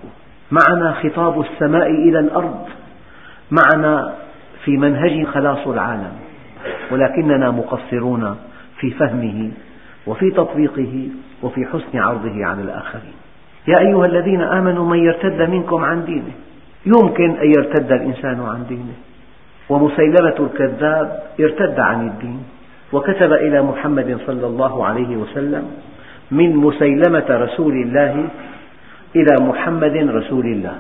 معنا 0.52 0.92
خطاب 0.92 1.42
السماء 1.42 1.92
إلى 1.92 2.20
الأرض. 2.20 2.66
معنا 3.52 4.14
في 4.64 4.78
منهج 4.78 5.26
خلاص 5.26 5.68
العالم. 5.68 6.14
ولكننا 6.92 7.52
مقصرون 7.52 8.38
في 8.80 8.92
فهمه 8.92 9.52
وفي 10.08 10.32
تطبيقه 10.32 11.10
وفي 11.44 11.66
حسن 11.66 11.98
عرضه 11.98 12.46
على 12.46 12.62
الآخرين. 12.62 13.14
يا 13.68 13.80
أيها 13.80 14.06
الذين 14.06 14.42
آمنوا 14.42 14.86
من 14.86 14.98
يرتد 14.98 15.42
منكم 15.42 15.84
عن 15.84 16.06
دينه 16.06 16.32
يمكن 16.86 17.30
أن 17.38 17.48
يرتد 17.58 17.92
الإنسان 17.92 18.42
عن 18.42 18.66
دينه. 18.70 18.94
ومسيلمة 19.70 20.36
الكذاب 20.40 21.24
ارتد 21.40 21.80
عن 21.80 22.08
الدين. 22.08 22.44
وكتب 22.94 23.34
إلى 23.34 23.62
محمد 23.62 24.18
صلى 24.28 24.48
الله 24.48 24.86
عليه 24.86 25.18
وسلم 25.18 25.72
من 26.32 26.56
مسيلمة 26.56 27.26
رسول 27.30 27.74
الله 27.74 28.28
إلى 29.16 29.46
محمد 29.46 29.98
رسول 29.98 30.46
الله. 30.46 30.76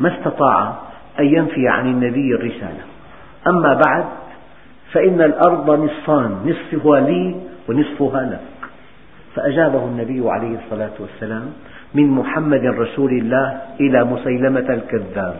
ما 0.00 0.18
استطاع 0.18 0.74
أن 1.20 1.24
ينفي 1.24 1.68
عن 1.68 1.86
النبي 1.86 2.34
الرسالة. 2.34 2.84
أما 3.46 3.80
بعد 3.86 4.04
فإن 4.92 5.20
الأرض 5.20 5.70
نصفان 5.70 6.36
نصفها 6.46 7.00
لي 7.00 7.36
ونصفها 7.68 8.22
لك. 8.22 8.40
فأجابه 9.34 9.84
النبي 9.84 10.30
عليه 10.30 10.58
الصلاة 10.64 10.92
والسلام 11.00 11.52
من 11.94 12.06
محمد 12.10 12.64
رسول 12.66 13.12
الله 13.12 13.60
إلى 13.80 14.04
مسيلمة 14.04 14.68
الكذاب. 14.70 15.36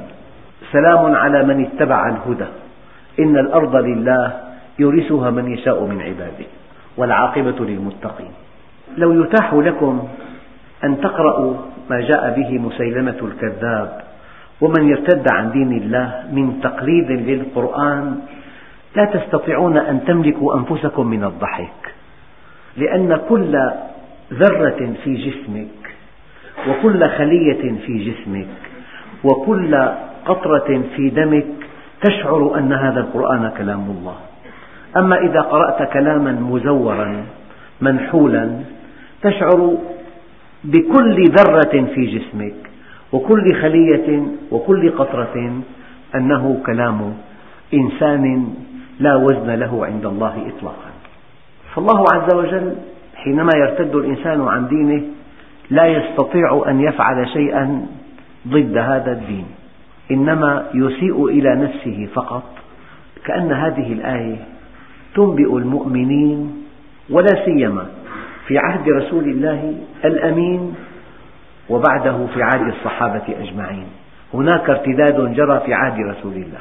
سلام 0.72 1.14
على 1.14 1.44
من 1.44 1.64
اتبع 1.64 2.08
الهدى. 2.08 2.50
إن 3.20 3.38
الأرض 3.38 3.76
لله 3.76 4.40
يورثها 4.78 5.30
من 5.30 5.52
يشاء 5.52 5.84
من 5.84 6.02
عباده 6.02 6.48
والعاقبة 6.96 7.58
للمتقين. 7.60 8.32
لو 8.96 9.22
يتاح 9.22 9.54
لكم 9.54 10.08
أن 10.84 11.00
تقرأوا 11.00 11.54
ما 11.90 12.00
جاء 12.00 12.34
به 12.36 12.58
مسيلمة 12.58 13.18
الكذاب 13.22 14.00
ومن 14.60 14.88
يرتد 14.88 15.26
عن 15.32 15.50
دين 15.50 15.72
الله 15.72 16.24
من 16.32 16.60
تقليد 16.62 17.10
للقرآن 17.10 18.20
لا 18.96 19.04
تستطيعون 19.04 19.76
أن 19.76 20.04
تملكوا 20.04 20.56
أنفسكم 20.56 21.06
من 21.06 21.24
الضحك. 21.24 21.94
لأن 22.76 23.20
كل 23.28 23.70
ذرة 24.32 24.94
في 25.04 25.14
جسمك 25.14 25.79
وكل 26.68 27.08
خلية 27.08 27.74
في 27.86 28.10
جسمك 28.10 28.48
وكل 29.24 29.74
قطرة 30.26 30.82
في 30.96 31.10
دمك 31.10 31.46
تشعر 32.02 32.58
أن 32.58 32.72
هذا 32.72 33.00
القرآن 33.00 33.52
كلام 33.58 33.90
الله. 33.98 34.16
أما 34.96 35.16
إذا 35.18 35.40
قرأت 35.40 35.92
كلاما 35.92 36.32
مزورا 36.32 37.24
منحولا 37.80 38.60
تشعر 39.22 39.76
بكل 40.64 41.24
ذرة 41.24 41.84
في 41.94 42.06
جسمك 42.06 42.54
وكل 43.12 43.54
خلية 43.54 44.22
وكل 44.50 44.90
قطرة 44.90 45.62
أنه 46.14 46.60
كلام 46.66 47.14
إنسان 47.74 48.54
لا 49.00 49.16
وزن 49.16 49.50
له 49.50 49.86
عند 49.86 50.06
الله 50.06 50.34
إطلاقا. 50.48 50.90
فالله 51.74 52.04
عز 52.14 52.34
وجل 52.34 52.74
حينما 53.14 53.50
يرتد 53.56 53.94
الإنسان 53.94 54.40
عن 54.48 54.68
دينه 54.68 55.02
لا 55.70 55.86
يستطيع 55.86 56.64
أن 56.68 56.80
يفعل 56.80 57.28
شيئا 57.28 57.86
ضد 58.48 58.76
هذا 58.76 59.12
الدين 59.12 59.46
إنما 60.10 60.66
يسيء 60.74 61.26
إلى 61.26 61.56
نفسه 61.56 62.08
فقط. 62.14 62.42
كأن 63.24 63.52
هذه 63.52 63.92
الآية 63.92 64.36
تنبئ 65.14 65.56
المؤمنين 65.56 66.64
ولا 67.10 67.44
سيما 67.44 67.86
في 68.46 68.58
عهد 68.58 68.88
رسول 68.88 69.24
الله 69.24 69.74
الأمين 70.04 70.74
وبعده 71.68 72.26
في 72.34 72.42
عهد 72.42 72.66
الصحابة 72.66 73.22
أجمعين. 73.40 73.86
هناك 74.34 74.70
ارتداد 74.70 75.34
جرى 75.34 75.60
في 75.66 75.74
عهد 75.74 76.00
رسول 76.00 76.32
الله. 76.32 76.60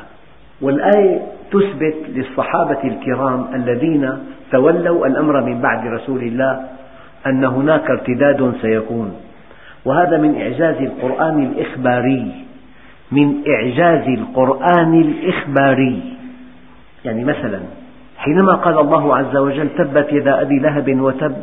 والآية 0.62 1.22
تثبت 1.51 1.96
للصحابة 2.08 2.84
الكرام 2.84 3.48
الذين 3.54 4.20
تولوا 4.51 5.08
الأمر 5.08 5.42
من 5.42 5.62
بعد 5.62 5.88
رسول 5.88 6.24
الله 6.24 6.78
أن 7.28 7.46
هناك 7.46 7.90
ارتداد 7.90 8.54
سيكون. 8.62 9.14
وهذا 9.86 10.18
من 10.18 10.42
إعجاز 10.42 10.76
القرآن 10.76 11.44
الإخباري. 11.44 12.32
من 13.12 13.44
إعجاز 13.48 14.08
القرآن 14.08 15.02
الإخباري. 15.02 16.01
يعني 17.05 17.24
مثلا 17.24 17.60
حينما 18.18 18.53
قال 18.53 18.79
الله 18.79 19.18
عز 19.18 19.36
وجل 19.36 19.70
تبت 19.77 20.08
يدا 20.12 20.42
أبي 20.42 20.60
لهب 20.60 21.01
وتب 21.01 21.36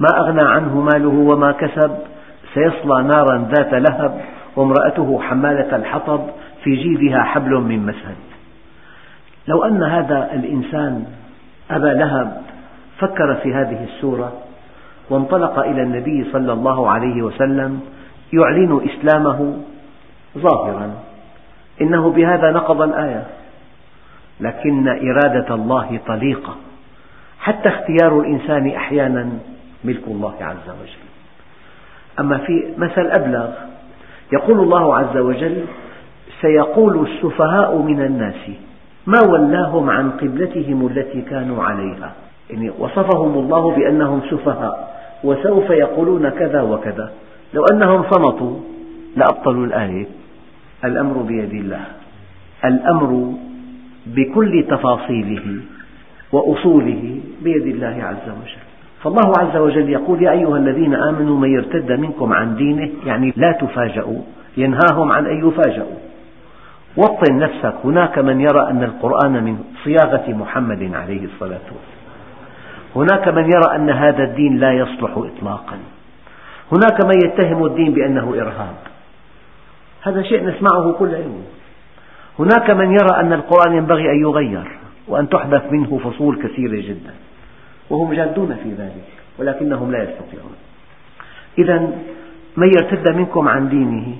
ما 0.00 0.08
أغنى 0.18 0.42
عنه 0.42 0.80
ماله 0.80 1.08
وما 1.08 1.52
كسب 1.52 1.90
سيصلى 2.54 3.02
نارا 3.02 3.48
ذات 3.54 3.74
لهب 3.74 4.20
وامرأته 4.56 5.20
حمالة 5.22 5.76
الحطب 5.76 6.20
في 6.64 6.74
جيدها 6.74 7.22
حبل 7.22 7.54
من 7.54 7.86
مسد. 7.86 8.16
لو 9.48 9.64
أن 9.64 9.82
هذا 9.82 10.30
الإنسان 10.32 11.04
أبا 11.70 11.86
لهب 11.86 12.42
فكر 12.98 13.34
في 13.34 13.54
هذه 13.54 13.84
السورة 13.84 14.32
وانطلق 15.10 15.58
إلى 15.58 15.82
النبي 15.82 16.24
صلى 16.32 16.52
الله 16.52 16.90
عليه 16.90 17.22
وسلم 17.22 17.80
يعلن 18.32 18.80
إسلامه 18.90 19.56
ظاهرا. 20.38 20.90
إنه 21.80 22.10
بهذا 22.10 22.50
نقض 22.50 22.82
الآية. 22.82 23.26
لكن 24.40 24.88
إرادة 24.88 25.54
الله 25.54 26.00
طليقة. 26.06 26.56
حتى 27.40 27.68
اختيار 27.68 28.20
الإنسان 28.20 28.68
أحيانا 28.68 29.28
ملك 29.84 30.02
الله 30.06 30.34
عز 30.40 30.70
وجل. 30.82 31.08
أما 32.20 32.38
في 32.38 32.68
مثل 32.78 33.06
أبلغ 33.06 33.48
يقول 34.32 34.60
الله 34.60 34.96
عز 34.96 35.16
وجل 35.16 35.64
سيقول 36.40 37.06
السفهاء 37.08 37.76
من 37.76 38.00
الناس 38.00 38.50
ما 39.06 39.20
ولاهم 39.20 39.90
عن 39.90 40.10
قبلتهم 40.10 40.86
التي 40.86 41.22
كانوا 41.22 41.64
عليها 41.64 42.12
يعني 42.50 42.70
وصفهم 42.78 43.34
الله 43.34 43.70
بأنهم 43.76 44.20
سفهاء. 44.30 44.87
وسوف 45.24 45.70
يقولون 45.70 46.28
كذا 46.28 46.60
وكذا. 46.62 47.12
لو 47.54 47.64
أنهم 47.72 48.04
صمتوا 48.10 48.60
لأبطلوا 49.16 49.66
الآية. 49.66 50.06
الأمر 50.84 51.22
بيد 51.22 51.54
الله. 51.54 51.84
الأمر 52.64 53.32
بكل 54.06 54.64
تفاصيله 54.70 55.56
وأصوله 56.32 57.20
بيد 57.42 57.66
الله 57.66 57.96
عز 58.02 58.28
وجل. 58.28 58.62
فالله 59.02 59.32
عز 59.38 59.56
وجل 59.56 59.88
يقول 59.88 60.22
يا 60.22 60.30
أيها 60.30 60.56
الذين 60.56 60.94
آمنوا 60.94 61.38
من 61.38 61.48
يرتد 61.48 61.92
منكم 61.92 62.32
عن 62.32 62.56
دينه 62.56 62.90
يعني 63.06 63.32
لا 63.36 63.52
تفاجؤوا 63.52 64.20
ينهاهم 64.56 65.12
عن 65.12 65.26
أن 65.26 65.48
يفاجؤوا 65.48 65.98
وطن 66.96 67.38
نفسك. 67.38 67.74
هناك 67.84 68.18
من 68.18 68.40
يرى 68.40 68.70
أن 68.70 68.82
القرآن 68.82 69.44
من 69.44 69.58
صياغة 69.84 70.32
محمد 70.32 70.94
عليه 70.94 71.24
الصلاة 71.24 71.68
والسلام. 71.74 71.97
هناك 72.96 73.28
من 73.28 73.44
يرى 73.44 73.76
أن 73.76 73.90
هذا 73.90 74.24
الدين 74.24 74.58
لا 74.58 74.72
يصلح 74.72 75.10
إطلاقا. 75.16 75.78
هناك 76.72 77.04
من 77.04 77.14
يتهم 77.24 77.66
الدين 77.66 77.92
بأنه 77.92 78.34
إرهاب. 78.34 78.76
هذا 80.02 80.22
شيء 80.22 80.46
نسمعه 80.46 80.92
كل 80.92 81.12
يوم. 81.12 81.44
هناك 82.38 82.70
من 82.70 82.90
يرى 82.92 83.20
أن 83.20 83.32
القرآن 83.32 83.76
ينبغي 83.76 84.10
أن 84.10 84.20
يغير 84.20 84.68
وأن 85.08 85.28
تحذف 85.28 85.72
منه 85.72 85.98
فصول 86.04 86.42
كثيرة 86.42 86.80
جدا. 86.88 87.14
وهم 87.90 88.12
جادون 88.12 88.56
في 88.62 88.70
ذلك 88.70 89.08
ولكنهم 89.38 89.92
لا 89.92 90.02
يستطيعون. 90.02 90.56
إذا 91.58 91.78
من 92.56 92.66
يرتد 92.66 93.16
منكم 93.16 93.48
عن 93.48 93.68
دينه؟ 93.68 94.16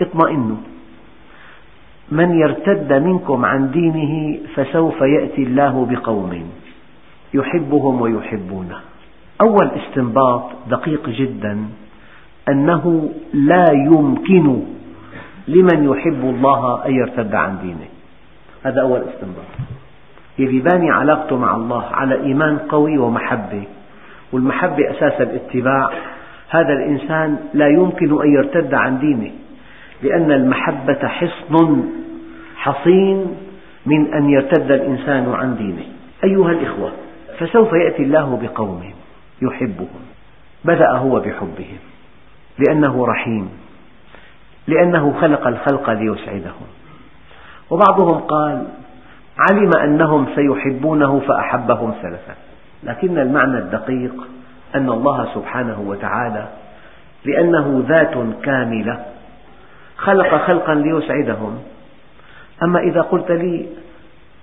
اطمئنوا. 0.00 0.56
من 2.12 2.38
يرتد 2.40 2.92
منكم 2.92 3.44
عن 3.44 3.70
دينه 3.70 4.38
فسوف 4.54 5.00
يأتي 5.00 5.42
الله 5.42 5.86
بقوم. 5.90 6.50
يحبهم 7.36 8.00
ويحبونه. 8.00 8.76
أول 9.40 9.70
استنباط 9.70 10.42
دقيق 10.70 11.08
جدا 11.08 11.58
أنه 12.48 13.10
لا 13.34 13.64
يمكن 13.72 14.62
لمن 15.48 15.84
يحب 15.84 16.20
الله 16.24 16.86
أن 16.86 16.94
يرتد 16.94 17.34
عن 17.34 17.58
دينه. 17.62 17.88
هذا 18.62 18.80
أول 18.80 19.00
استنباط. 19.00 19.44
يلي 20.38 20.58
باني 20.58 20.90
علاقته 20.90 21.36
مع 21.36 21.56
الله 21.56 21.84
على 21.84 22.14
إيمان 22.14 22.58
قوي 22.58 22.98
ومحبة 22.98 23.62
والمحبة 24.32 24.90
أساس 24.90 25.20
الاتباع. 25.20 25.90
هذا 26.50 26.72
الإنسان 26.72 27.38
لا 27.54 27.68
يمكن 27.68 28.22
أن 28.22 28.32
يرتد 28.32 28.74
عن 28.74 28.98
دينه 28.98 29.30
لأن 30.02 30.32
المحبة 30.32 31.08
حصن 31.08 31.84
حصين 32.56 33.26
من 33.86 34.14
أن 34.14 34.30
يرتد 34.30 34.70
الإنسان 34.70 35.32
عن 35.32 35.56
دينه. 35.56 35.84
أيها 36.24 36.50
الإخوة 36.50 36.92
فسوف 37.38 37.72
يأتي 37.72 38.02
الله 38.02 38.38
بقوم 38.42 38.92
يحبهم. 39.42 40.00
بدأ 40.64 40.90
هو 40.92 41.20
بحبهم. 41.20 41.78
لأنه 42.58 43.06
رحيم. 43.06 43.50
لأنه 44.66 45.20
خلق 45.20 45.46
الخلق 45.46 45.90
ليسعدهم. 45.90 46.66
وبعضهم 47.70 48.18
قال 48.18 48.66
علم 49.38 49.70
أنهم 49.84 50.26
سيحبونه 50.34 51.20
فأحبهم 51.20 51.94
سلفا. 52.02 52.34
لكن 52.82 53.18
المعنى 53.18 53.58
الدقيق 53.58 54.28
أن 54.74 54.90
الله 54.90 55.34
سبحانه 55.34 55.80
وتعالى 55.80 56.48
لأنه 57.24 57.84
ذات 57.88 58.14
كاملة 58.42 59.04
خلق 59.96 60.46
خلقا 60.46 60.74
ليسعدهم. 60.74 61.58
أما 62.62 62.80
إذا 62.80 63.00
قلت 63.00 63.30
لي 63.30 63.66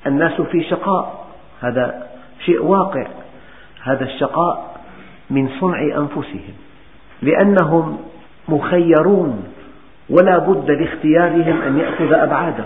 الناس 0.07 0.41
في 0.41 0.63
شقاء 0.63 1.25
هذا 1.61 2.12
شيء 2.45 2.63
واقع 2.63 3.07
هذا 3.83 4.03
الشقاء 4.03 4.81
من 5.29 5.49
صنع 5.59 5.81
أنفسهم 5.81 6.53
لأنهم 7.21 7.97
مخيرون 8.47 9.43
ولا 10.09 10.37
بد 10.37 10.71
لاختيارهم 10.71 11.61
أن 11.61 11.79
يأخذ 11.79 12.13
أبعاده. 12.13 12.65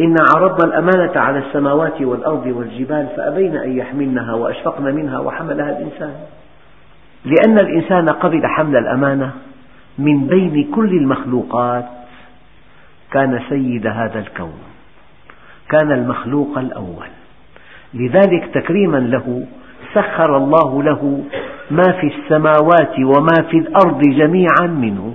إنا 0.00 0.16
عرضنا 0.36 0.66
الأمانة 0.66 1.20
على 1.20 1.38
السماوات 1.38 2.02
والأرض 2.02 2.46
والجبال 2.46 3.06
فأبين 3.16 3.56
أن 3.56 3.76
يحملنها 3.76 4.34
وأشفقن 4.34 4.84
منها 4.94 5.18
وحملها 5.18 5.78
الإنسان. 5.78 6.14
لأن 7.24 7.58
الإنسان 7.58 8.08
قبل 8.08 8.46
حمل 8.46 8.76
الأمانة 8.76 9.30
من 9.98 10.26
بين 10.26 10.70
كل 10.74 10.88
المخلوقات 10.88 11.86
كان 13.12 13.40
سيد 13.48 13.86
هذا 13.86 14.18
الكون 14.18 14.58
كان 15.68 15.92
المخلوق 15.92 16.58
الأول. 16.58 17.19
لذلك 17.94 18.50
تكريما 18.54 18.96
له 18.96 19.46
سخر 19.94 20.36
الله 20.36 20.82
له 20.82 21.22
ما 21.70 21.92
في 22.00 22.06
السماوات 22.06 22.98
وما 22.98 23.42
في 23.50 23.58
الأرض 23.58 24.00
جميعا 24.02 24.66
منه. 24.66 25.14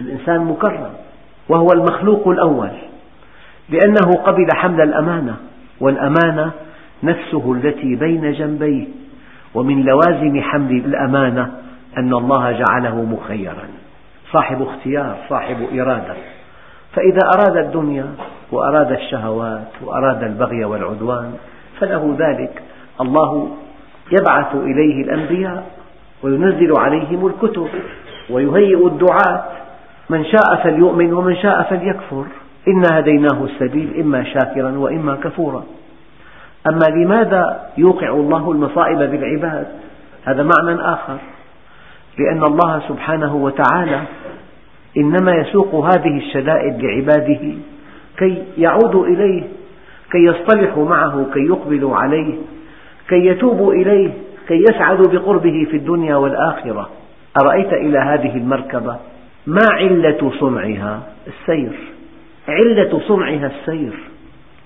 الإنسان 0.00 0.44
مكرم 0.44 0.90
وهو 1.48 1.66
المخلوق 1.72 2.28
الأول 2.28 2.70
لأنه 3.68 4.12
قبل 4.24 4.46
حمل 4.54 4.80
الأمانة 4.80 5.36
والأمانة 5.80 6.50
نفسه 7.02 7.52
التي 7.52 7.96
بين 7.96 8.32
جنبيه. 8.32 8.86
ومن 9.54 9.84
لوازم 9.84 10.40
حمل 10.40 10.76
الأمانة 10.76 11.50
أن 11.98 12.14
الله 12.14 12.52
جعله 12.52 13.04
مخيرا. 13.04 13.68
صاحب 14.32 14.62
اختيار 14.62 15.16
صاحب 15.28 15.56
إرادة. 15.72 16.14
فإذا 16.92 17.28
أراد 17.34 17.56
الدنيا 17.56 18.06
وأراد 18.52 18.92
الشهوات 18.92 19.68
وأراد 19.82 20.22
البغي 20.22 20.64
والعدوان 20.64 21.32
فله 21.80 22.16
ذلك. 22.18 22.62
الله 23.00 23.48
يبعث 24.20 24.54
إليه 24.54 25.02
الأنبياء 25.04 25.70
وينزل 26.22 26.78
عليهم 26.78 27.26
الكتب 27.26 27.68
ويهيئ 28.30 28.86
الدعاة. 28.86 29.44
من 30.10 30.24
شاء 30.24 30.56
فليؤمن 30.64 31.12
ومن 31.12 31.36
شاء 31.36 31.62
فليكفر. 31.62 32.24
إنا 32.68 32.98
هديناه 32.98 33.44
السبيل 33.44 34.00
إما 34.00 34.24
شاكرا 34.24 34.78
وإما 34.78 35.16
كفورا. 35.16 35.64
أما 36.66 36.96
لماذا 36.96 37.60
يوقع 37.78 38.08
الله 38.08 38.50
المصائب 38.50 38.98
بالعباد؟ 38.98 39.66
هذا 40.24 40.42
معنى 40.42 40.80
آخر. 40.80 41.16
لأن 42.18 42.42
الله 42.42 42.82
سبحانه 42.88 43.36
وتعالى 43.36 44.00
إنما 44.96 45.32
يسوق 45.32 45.74
هذه 45.74 46.18
الشدائد 46.18 46.82
لعباده 46.82 47.54
كي 48.18 48.44
يعودوا 48.58 49.06
إليه 49.06 49.42
كي 50.12 50.18
يصطلحوا 50.18 50.88
معه 50.88 51.26
كي 51.34 51.40
يقبلوا 51.40 51.96
عليه 51.96 52.34
كي 53.08 53.26
يتوبوا 53.26 53.74
إليه 53.74 54.10
كي 54.48 54.64
يسعدوا 54.70 55.12
بقربه 55.12 55.66
في 55.70 55.76
الدنيا 55.76 56.16
والآخرة. 56.16 56.90
أرأيت 57.42 57.72
إلى 57.72 57.98
هذه 57.98 58.36
المركبة؟ 58.36 58.96
ما 59.46 59.66
علة 59.70 60.32
صنعها؟ 60.40 61.02
السير. 61.26 61.72
علة 62.48 63.00
صنعها 63.08 63.46
السير. 63.46 63.92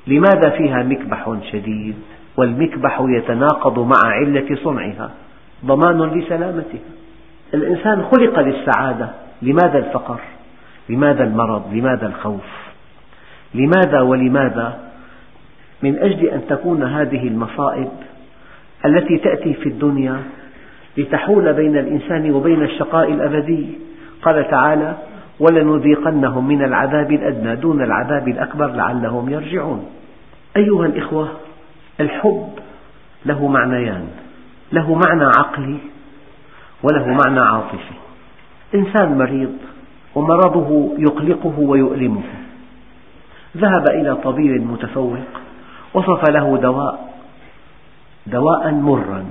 لماذا 0.06 0.50
فيها 0.50 0.82
مكبح 0.82 1.36
شديد؟ 1.52 1.94
والمكبح 2.36 3.00
يتناقض 3.08 3.78
مع 3.78 4.00
علة 4.04 4.56
صنعها. 4.64 5.10
ضمان 5.64 6.02
لسلامتها. 6.02 6.80
الإنسان 7.54 8.02
خلق 8.02 8.40
للسعادة. 8.40 9.08
لماذا 9.42 9.78
الفقر؟ 9.78 10.20
لماذا 10.88 11.24
المرض؟ 11.24 11.62
لماذا 11.72 12.06
الخوف؟ 12.06 12.64
لماذا 13.54 14.00
ولماذا 14.00 14.83
من 15.82 15.98
أجل 15.98 16.26
أن 16.26 16.46
تكون 16.48 16.82
هذه 16.82 17.28
المصائب 17.28 17.88
التي 18.84 19.18
تأتي 19.18 19.54
في 19.54 19.68
الدنيا 19.68 20.22
لتحول 20.96 21.52
بين 21.52 21.76
الإنسان 21.76 22.30
وبين 22.30 22.62
الشقاء 22.62 23.12
الأبدي. 23.12 23.66
قال 24.22 24.50
تعالى 24.50 24.96
ولنذيقنهم 25.40 26.48
من 26.48 26.64
العذاب 26.64 27.12
الأدنى 27.12 27.56
دون 27.56 27.82
العذاب 27.82 28.28
الأكبر 28.28 28.66
لعلهم 28.66 29.30
يرجعون. 29.30 29.86
أيها 30.56 30.86
الإخوة 30.86 31.28
الحب 32.00 32.48
له 33.26 33.48
معنيان 33.48 34.08
له 34.72 34.94
معنى 34.94 35.24
عقلي 35.24 35.78
وله 36.82 37.06
معنى 37.06 37.40
عاطفي. 37.40 37.94
إنسان 38.74 39.18
مريض 39.18 39.56
ومرضه 40.14 40.94
يقلقه 40.98 41.58
ويؤلمه. 41.58 42.22
ذهب 43.56 43.86
إلى 43.88 44.14
طبيب 44.14 44.70
متفوق 44.70 45.43
وصف 45.94 46.30
له 46.30 46.56
دواء 46.56 47.14
دواء 48.26 48.70
مرا. 48.70 49.24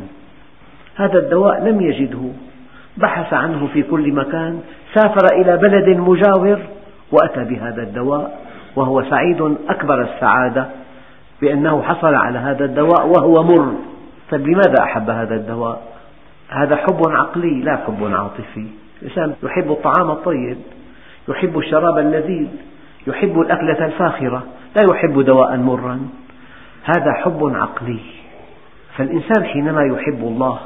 هذا 0.96 1.20
الدواء 1.20 1.64
لم 1.64 1.82
يجده. 1.82 2.30
بحث 2.98 3.34
عنه 3.34 3.68
في 3.74 3.84
كل 3.84 4.14
مكان 4.14 4.62
سافر 4.94 5.28
إلى 5.34 5.58
بلد 5.58 5.98
مجاور 5.98 6.60
وأتى 7.12 7.44
بهذا 7.44 7.82
الدواء 7.82 8.40
وهو 8.76 9.04
سعيد 9.04 9.58
أكبر 9.70 10.02
السعادة 10.02 10.66
بأنه 11.42 11.82
حصل 11.82 12.16
على 12.16 12.40
هذا 12.40 12.66
الدواء 12.66 13.08
وهو 13.08 13.44
مر. 13.44 13.74
طيب 14.32 14.48
لماذا 14.48 14.84
أحب 14.84 15.10
هذا 15.10 15.36
الدواء؟ 15.36 15.82
هذا 16.50 16.76
حب 16.76 17.02
عقلي 17.08 17.62
لا 17.62 17.78
حب 17.78 18.14
عاطفي. 18.14 18.68
الإنسان 19.02 19.34
يحب 19.44 19.72
الطعام 19.72 20.12
الطيب 20.12 20.58
يحب 21.30 21.58
الشراب 21.58 21.98
اللذيذ 21.98 22.48
يحب 23.08 23.40
الأكلة 23.40 23.86
الفاخرة 23.86 24.44
لا 24.76 24.84
يحب 24.84 25.22
دواء 25.22 25.58
مرا. 25.58 26.00
هذا 26.84 27.14
حب 27.14 27.52
عقلي. 27.56 28.00
فالإنسان 28.98 29.44
حينما 29.44 29.84
يحب 29.84 30.20
الله 30.24 30.60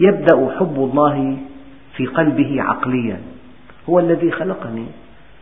يبدأ 0.00 0.50
حب 0.58 0.76
الله 0.76 1.36
في 1.96 2.06
قلبه 2.06 2.62
عقليا. 2.62 3.18
هو 3.88 3.98
الذي 3.98 4.30
خلقني 4.30 4.86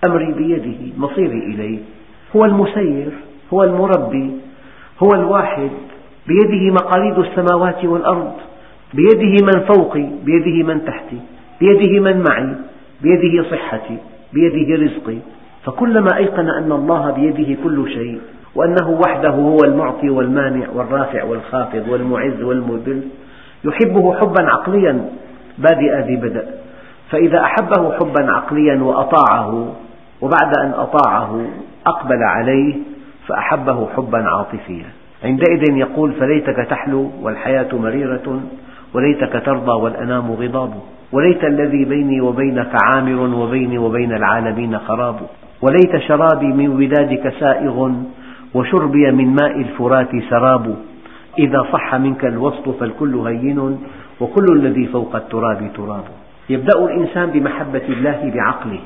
أمري 0.07 0.33
بيده 0.33 0.92
مصيري 0.98 1.38
إليه. 1.38 1.79
هو 2.37 2.44
المسير 2.44 3.12
هو 3.53 3.62
المربي 3.62 4.31
هو 5.03 5.09
الواحد. 5.14 5.70
بيده 6.27 6.75
مقاليد 6.75 7.18
السماوات 7.18 7.85
والأرض. 7.85 8.33
بيده 8.94 9.46
من 9.46 9.61
فوقي 9.61 10.07
بيده 10.25 10.75
من 10.75 10.85
تحتي. 10.85 11.20
بيده 11.61 12.01
من 12.01 12.25
معي 12.29 12.55
بيده 13.03 13.51
صحتي 13.51 13.96
بيده 14.33 14.85
رزقي. 14.85 15.18
فكلما 15.64 16.16
أيقن 16.16 16.48
أن 16.48 16.72
الله 16.72 17.11
بيده 17.11 17.62
كل 17.64 17.92
شيء 17.92 18.20
وأنه 18.54 19.00
وحده 19.06 19.30
هو 19.30 19.58
المعطي 19.64 20.10
والمانع 20.10 20.66
والرافع 20.74 21.24
والخافض 21.24 21.88
والمعز 21.88 22.42
والمذل. 22.42 23.02
يحبه 23.64 24.14
حبا 24.14 24.50
عقليا 24.50 25.04
بادئ 25.58 26.00
ذي 26.06 26.16
بدء. 26.16 26.44
فإذا 27.10 27.40
أحبه 27.40 27.92
حبا 27.92 28.32
عقليا 28.32 28.82
وأطاعه 28.82 29.74
وبعد 30.20 30.58
أن 30.58 30.70
أطاعه 30.70 31.46
أقبل 31.86 32.22
عليه 32.22 32.74
فأحبه 33.28 33.88
حبا 33.96 34.18
عاطفيا. 34.18 34.86
عندئذ 35.24 35.76
يقول 35.76 36.12
فليتك 36.12 36.66
تحلو 36.70 37.10
والحياة 37.22 37.68
مريرة 37.72 38.40
وليتك 38.94 39.42
ترضى 39.46 39.72
والأنام 39.72 40.32
غضاب. 40.32 40.72
وليت 41.12 41.44
الذي 41.44 41.84
بيني 41.84 42.20
وبينك 42.20 42.72
عامر 42.84 43.36
وبيني 43.36 43.78
وبين 43.78 44.12
العالمين 44.12 44.78
خراب. 44.78 45.16
وليت 45.62 45.96
شرابي 45.96 46.46
من 46.46 46.68
ودادك 46.68 47.32
سائغ. 47.40 47.90
وشربي 48.54 49.10
من 49.10 49.36
ماء 49.42 49.60
الفرات 49.60 50.08
سراب. 50.30 50.76
إذا 51.38 51.66
صح 51.72 51.94
منك 51.94 52.24
الوصف 52.24 52.68
فالكل 52.80 53.14
هين 53.16 53.78
وكل 54.20 54.46
الذي 54.52 54.86
فوق 54.86 55.16
التراب 55.16 55.70
تراب. 55.74 56.04
يبدأ 56.50 56.84
الإنسان 56.84 57.30
بمحبة 57.30 57.82
الله 57.88 58.32
بعقله. 58.34 58.80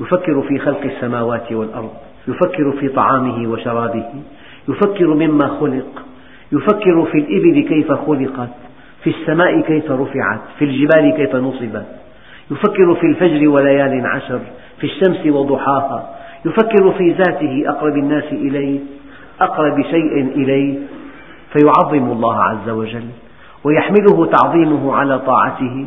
يفكر 0.00 0.42
في 0.42 0.58
خلق 0.58 0.80
السماوات 0.84 1.52
والأرض. 1.52 1.90
يفكر 2.28 2.72
في 2.80 2.88
طعامه 2.88 3.50
وشرابه. 3.50 4.04
يفكر 4.68 5.06
مما 5.14 5.48
خلق. 5.60 6.02
يفكر 6.52 7.04
في 7.04 7.18
الإبل 7.18 7.68
كيف 7.68 7.92
خلقت. 7.92 8.50
في 9.04 9.10
السماء 9.10 9.60
كيف 9.60 9.90
رفعت. 9.90 10.40
في 10.58 10.64
الجبال 10.64 11.16
كيف 11.16 11.36
نصبت. 11.36 11.86
يفكر 12.50 12.94
في 12.94 13.06
الفجر 13.06 13.48
وليال 13.48 14.06
عشر. 14.06 14.40
في 14.78 14.84
الشمس 14.84 15.26
وضحاها. 15.26 16.16
يفكر 16.46 16.92
في 16.98 17.10
ذاته 17.12 17.64
أقرب 17.66 17.96
الناس 17.96 18.32
إليه. 18.32 18.80
أقرب 19.40 19.82
شيء 19.82 20.32
إليه 20.36 20.78
فيعظم 21.52 22.12
الله 22.12 22.42
عز 22.42 22.68
وجل 22.68 23.06
ويحمله 23.64 24.26
تعظيمه 24.26 24.94
على 24.94 25.18
طاعته 25.18 25.86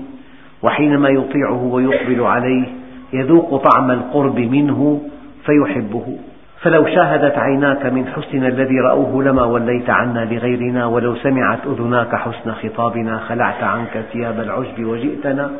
وحينما 0.64 1.10
يطيعه 1.10 1.64
ويقبل 1.64 2.22
عليه 2.22 2.66
يذوق 3.14 3.64
طعم 3.64 3.92
القرب 3.92 4.40
منه 4.40 5.02
فيحبه. 5.46 6.18
فلو 6.62 6.86
شاهدت 6.86 7.38
عيناك 7.38 7.86
من 7.86 8.08
حسن 8.08 8.46
الذي 8.46 8.80
رأوه 8.80 9.24
لما 9.24 9.44
وليت 9.44 9.90
عنا 9.90 10.20
لغيرنا 10.32 10.86
ولو 10.86 11.16
سمعت 11.16 11.60
أذناك 11.66 12.16
حسن 12.16 12.52
خطابنا 12.52 13.18
خلعت 13.18 13.64
عنك 13.64 14.06
ثياب 14.14 14.40
العجب 14.40 14.86
وجئتنا 14.86 15.52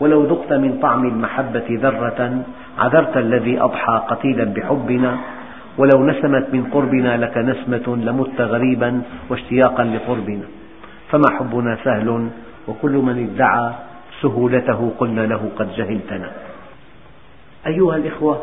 ولو 0.00 0.24
ذقت 0.24 0.52
من 0.52 0.78
طعم 0.82 1.06
المحبة 1.06 1.64
ذرة 1.70 2.42
عذرت 2.78 3.16
الذي 3.16 3.60
أضحى 3.60 4.02
قتيلا 4.08 4.44
بحبنا 4.44 5.16
ولو 5.78 6.06
نسمت 6.06 6.46
من 6.52 6.64
قربنا 6.72 7.16
لك 7.16 7.38
نسمة 7.38 7.96
لمت 7.96 8.40
غريبا 8.40 9.02
واشتياقا 9.30 9.84
لقربنا. 9.84 10.44
فما 11.10 11.30
حبنا 11.38 11.78
سهل 11.84 12.28
وكل 12.68 12.92
من 12.92 13.28
ادعى 13.30 13.72
سهولته 14.22 14.92
قلنا 14.98 15.20
له 15.20 15.50
قد 15.58 15.72
جهلتنا. 15.76 16.30
أيها 17.66 17.96
الإخوة 17.96 18.42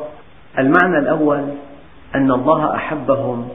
المعنى 0.59 0.97
الأول 0.99 1.43
أن 2.15 2.31
الله 2.31 2.75
أحبهم 2.75 3.49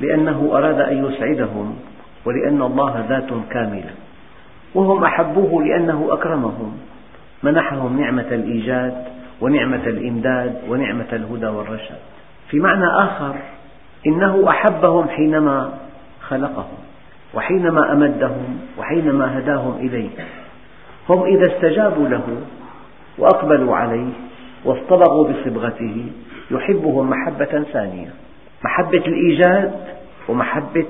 لأنه 0.00 0.50
أراد 0.52 0.80
أن 0.80 1.04
يسعدهم 1.04 1.76
ولأن 2.24 2.62
الله 2.62 3.06
ذات 3.08 3.30
كاملة. 3.50 3.90
وهم 4.74 5.04
أحبوه 5.04 5.64
لأنه 5.64 6.08
أكرمهم. 6.10 6.78
منحهم 7.42 8.00
نعمة 8.00 8.28
الإيجاد 8.32 9.04
ونعمة 9.40 9.86
الإمداد 9.86 10.54
ونعمة 10.68 11.06
الهدى 11.12 11.46
والرشاد. 11.46 11.98
في 12.50 12.60
معنى 12.60 12.86
آخر 12.86 13.34
إنه 14.06 14.48
أحبهم 14.48 15.08
حينما 15.08 15.72
خلقهم 16.20 16.78
وحينما 17.34 17.92
أمدهم 17.92 18.58
وحينما 18.78 19.38
هداهم 19.38 19.76
إليه. 19.80 20.10
هم 21.08 21.22
إذا 21.22 21.46
استجابوا 21.46 22.08
له 22.08 22.22
وأقبلوا 23.18 23.76
عليه 23.76 24.12
واصطبغوا 24.64 25.28
بصبغته 25.28 26.06
يحبهم 26.50 27.10
محبة 27.10 27.64
ثانية 27.72 28.08
محبة 28.64 28.98
الإيجاد 28.98 29.72
ومحبة 30.28 30.86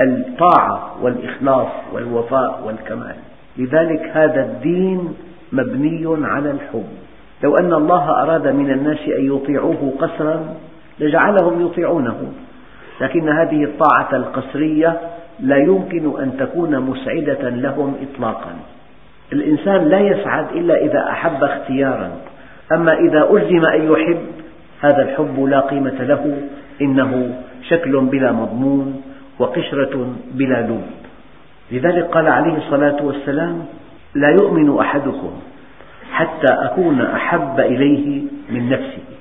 الطاعة 0.00 0.96
والإخلاص 1.02 1.68
والوفاء 1.92 2.62
والكمال. 2.66 3.16
لذلك 3.56 4.10
هذا 4.14 4.40
الدين 4.40 5.14
مبني 5.52 6.26
على 6.26 6.50
الحب. 6.50 6.88
لو 7.42 7.56
أن 7.56 7.72
الله 7.72 8.22
أراد 8.22 8.48
من 8.48 8.70
الناس 8.70 8.98
أن 8.98 9.36
يطيعوه 9.36 9.92
قسرا 9.98 10.54
لجعلهم 11.02 11.66
يطيعونه. 11.66 12.32
لكن 13.00 13.28
هذه 13.28 13.64
الطاعة 13.64 14.08
القسرية 14.12 15.00
لا 15.40 15.56
يمكن 15.56 16.22
أن 16.22 16.36
تكون 16.36 16.80
مسعدة 16.80 17.48
لهم 17.48 17.94
إطلاقا. 18.02 18.52
الإنسان 19.32 19.84
لا 19.84 19.98
يسعد 19.98 20.46
إلا 20.54 20.84
إذا 20.84 21.08
أحب 21.10 21.44
اختيارا. 21.44 22.10
أما 22.72 22.92
إذا 22.92 23.30
ألزم 23.30 23.66
أن 23.74 23.92
يحب 23.92 24.26
هذا 24.80 25.02
الحب 25.02 25.44
لا 25.44 25.60
قيمة 25.60 26.02
له. 26.02 26.36
إنه 26.82 27.34
شكل 27.68 28.00
بلا 28.00 28.32
مضمون 28.32 29.02
وقشرة 29.38 30.14
بلا 30.34 30.60
لب 30.60 30.82
لذلك 31.72 32.04
قال 32.04 32.28
عليه 32.28 32.56
الصلاة 32.56 33.04
والسلام 33.04 33.64
لا 34.14 34.28
يؤمن 34.28 34.78
أحدكم 34.78 35.32
حتى 36.12 36.52
أكون 36.52 37.00
أحب 37.00 37.60
إليه 37.60 38.22
من 38.50 38.68
نفسه 38.68 39.11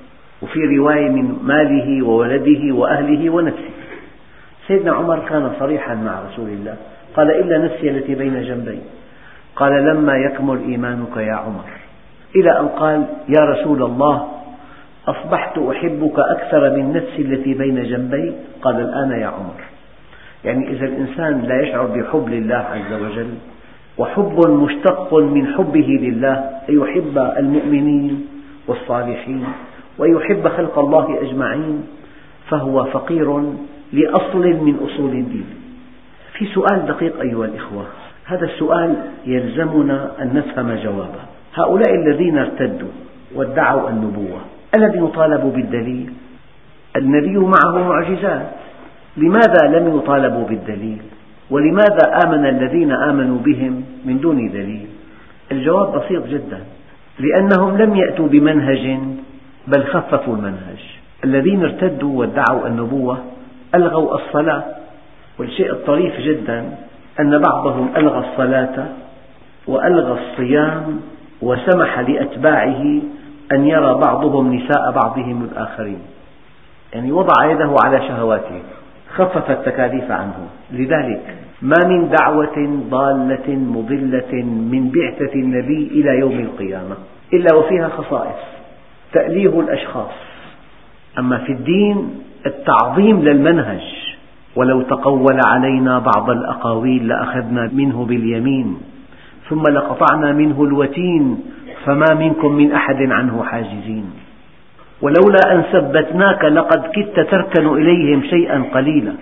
وفي 0.42 0.60
رواية 0.78 1.10
من 1.10 1.40
ماله 1.44 2.06
وولده 2.06 2.76
وأهله 2.76 3.30
ونفسه. 3.30 3.70
سيدنا 4.68 4.92
عمر 4.92 5.20
كان 5.20 5.52
صريحا 5.60 5.96
مع 5.96 6.22
رسول 6.30 6.50
الله. 6.50 6.76
قال 7.16 7.32
إلا 7.32 7.58
نفسي 7.58 7.90
التي 7.90 8.16
بين 8.16 8.42
جنبي. 8.42 8.80
قال 9.56 9.86
لما 9.86 10.16
يكمل 10.16 10.60
إيمانك 10.70 11.18
يا 11.18 11.34
عمر. 11.34 11.66
إلى 12.36 12.60
أن 12.60 12.68
قال 12.68 13.06
يا 13.30 13.46
رسول 13.46 13.84
الله 13.84 14.28
أصبحت 15.08 15.58
أحبك 15.58 16.20
أكثر 16.20 16.70
من 16.70 16.94
نفسي 16.94 17.22
التي 17.22 17.54
بين 17.54 17.84
جنبي؟ 17.84 18.34
قال 18.62 18.76
الآن 18.76 19.12
يا 19.22 19.28
عمر. 19.28 19.62
يعني 20.46 20.70
إذا 20.70 20.86
الإنسان 20.86 21.42
لا 21.42 21.62
يشعر 21.62 21.86
بحب 21.86 22.30
لله 22.30 22.56
عز 22.56 22.94
وجل 22.94 23.34
وحب 23.98 24.50
مشتق 24.50 25.14
من 25.14 25.48
حبه 25.48 25.88
لله 26.02 26.34
أن 26.70 26.82
يحب 26.82 27.18
المؤمنين 27.38 28.28
والصالحين. 28.68 29.46
وأن 30.02 30.16
يحب 30.16 30.48
خلق 30.48 30.80
الله 30.80 31.22
أجمعين 31.22 31.84
فهو 32.50 32.86
فقير 32.86 33.44
لأصل 33.94 34.48
من 34.48 34.76
أصول 34.76 35.12
الدين 35.12 35.46
في 36.34 36.46
سؤال 36.46 36.86
دقيق 36.86 37.22
أيها 37.22 37.46
الإخوة 37.46 37.86
هذا 38.26 38.46
السؤال 38.46 38.96
يلزمنا 39.26 40.12
أن 40.22 40.34
نفهم 40.34 40.76
جوابه 40.84 41.22
هؤلاء 41.56 41.96
الذين 41.96 42.38
ارتدوا 42.38 42.88
وادعوا 43.36 43.90
النبوة 43.90 44.40
ألم 44.76 45.06
يطالبوا 45.06 45.52
بالدليل؟ 45.52 46.14
النبي 46.96 47.38
معه 47.38 47.88
معجزات 47.88 48.48
لماذا 49.18 49.80
لم 49.80 49.98
يطالبوا 49.98 50.48
بالدليل؟ 50.48 51.02
ولماذا 51.50 52.20
آمن 52.26 52.46
الذين 52.46 52.92
آمنوا 52.92 53.38
بهم 53.38 53.84
من 54.06 54.20
دون 54.20 54.50
دليل؟ 54.50 54.88
الجواب 55.52 56.00
بسيط 56.00 56.28
جدا 56.28 56.60
لأنهم 57.20 57.78
لم 57.78 57.96
يأتوا 57.96 58.28
بمنهج 58.28 59.00
بل 59.68 59.84
خففوا 59.84 60.36
المنهج. 60.36 60.80
الذين 61.24 61.64
ارتدوا 61.64 62.20
وادعوا 62.20 62.68
النبوة 62.68 63.18
ألغوا 63.76 64.16
الصلاة. 64.16 64.64
والشيء 65.40 65.72
الطريف 65.72 66.20
جدا 66.20 66.76
أن 67.20 67.42
بعضهم 67.42 67.90
ألغى 67.98 68.20
الصلاة 68.20 68.86
وألغى 69.68 70.20
الصيام 70.22 71.02
وسمح 71.42 72.00
لأتباعه 72.00 73.02
أن 73.52 73.68
يرى 73.68 73.94
بعضهم 73.94 74.54
نساء 74.54 74.92
بعضهم 74.92 75.50
الآخرين. 75.52 76.00
يعني 76.94 77.12
وضع 77.12 77.52
يده 77.52 77.76
على 77.86 78.08
شهواته 78.08 78.62
خفف 79.16 79.52
التكاليف 79.52 80.12
عنه. 80.12 80.48
لذلك 80.72 81.36
ما 81.62 81.88
من 81.88 82.10
دعوة 82.10 82.84
ضالة 82.90 83.56
مضلة 83.56 84.44
من 84.44 84.92
بعثة 84.92 85.34
النبي 85.34 85.88
إلى 85.92 86.20
يوم 86.20 86.40
القيامة 86.40 86.96
إلا 87.34 87.56
وفيها 87.56 87.90
خصائص. 87.90 88.61
تأليه 89.14 89.60
الأشخاص. 89.60 90.12
أما 91.20 91.38
في 91.38 91.52
الدين 91.52 92.22
التعظيم 92.46 93.22
للمنهج 93.22 93.82
ولو 94.56 94.82
تقول 94.82 95.40
علينا 95.46 96.00
بعض 96.00 96.30
الأقاويل 96.30 97.08
لأخذنا 97.08 97.70
منه 97.74 98.06
باليمين 98.06 98.78
ثم 99.50 99.64
لقطعنا 99.68 100.32
منه 100.32 100.64
الوتين 100.64 101.44
فما 101.86 102.14
منكم 102.20 102.52
من 102.52 102.72
أحد 102.72 103.12
عنه 103.12 103.44
حاجزين. 103.44 104.12
ولولا 105.02 105.56
أن 105.56 105.62
ثبتناك 105.62 106.46
لقد 106.46 106.92
كدت 106.96 107.20
تركن 107.20 107.68
إليهم 107.68 108.24
شيئا 108.24 108.64
قليلا. 108.74 109.14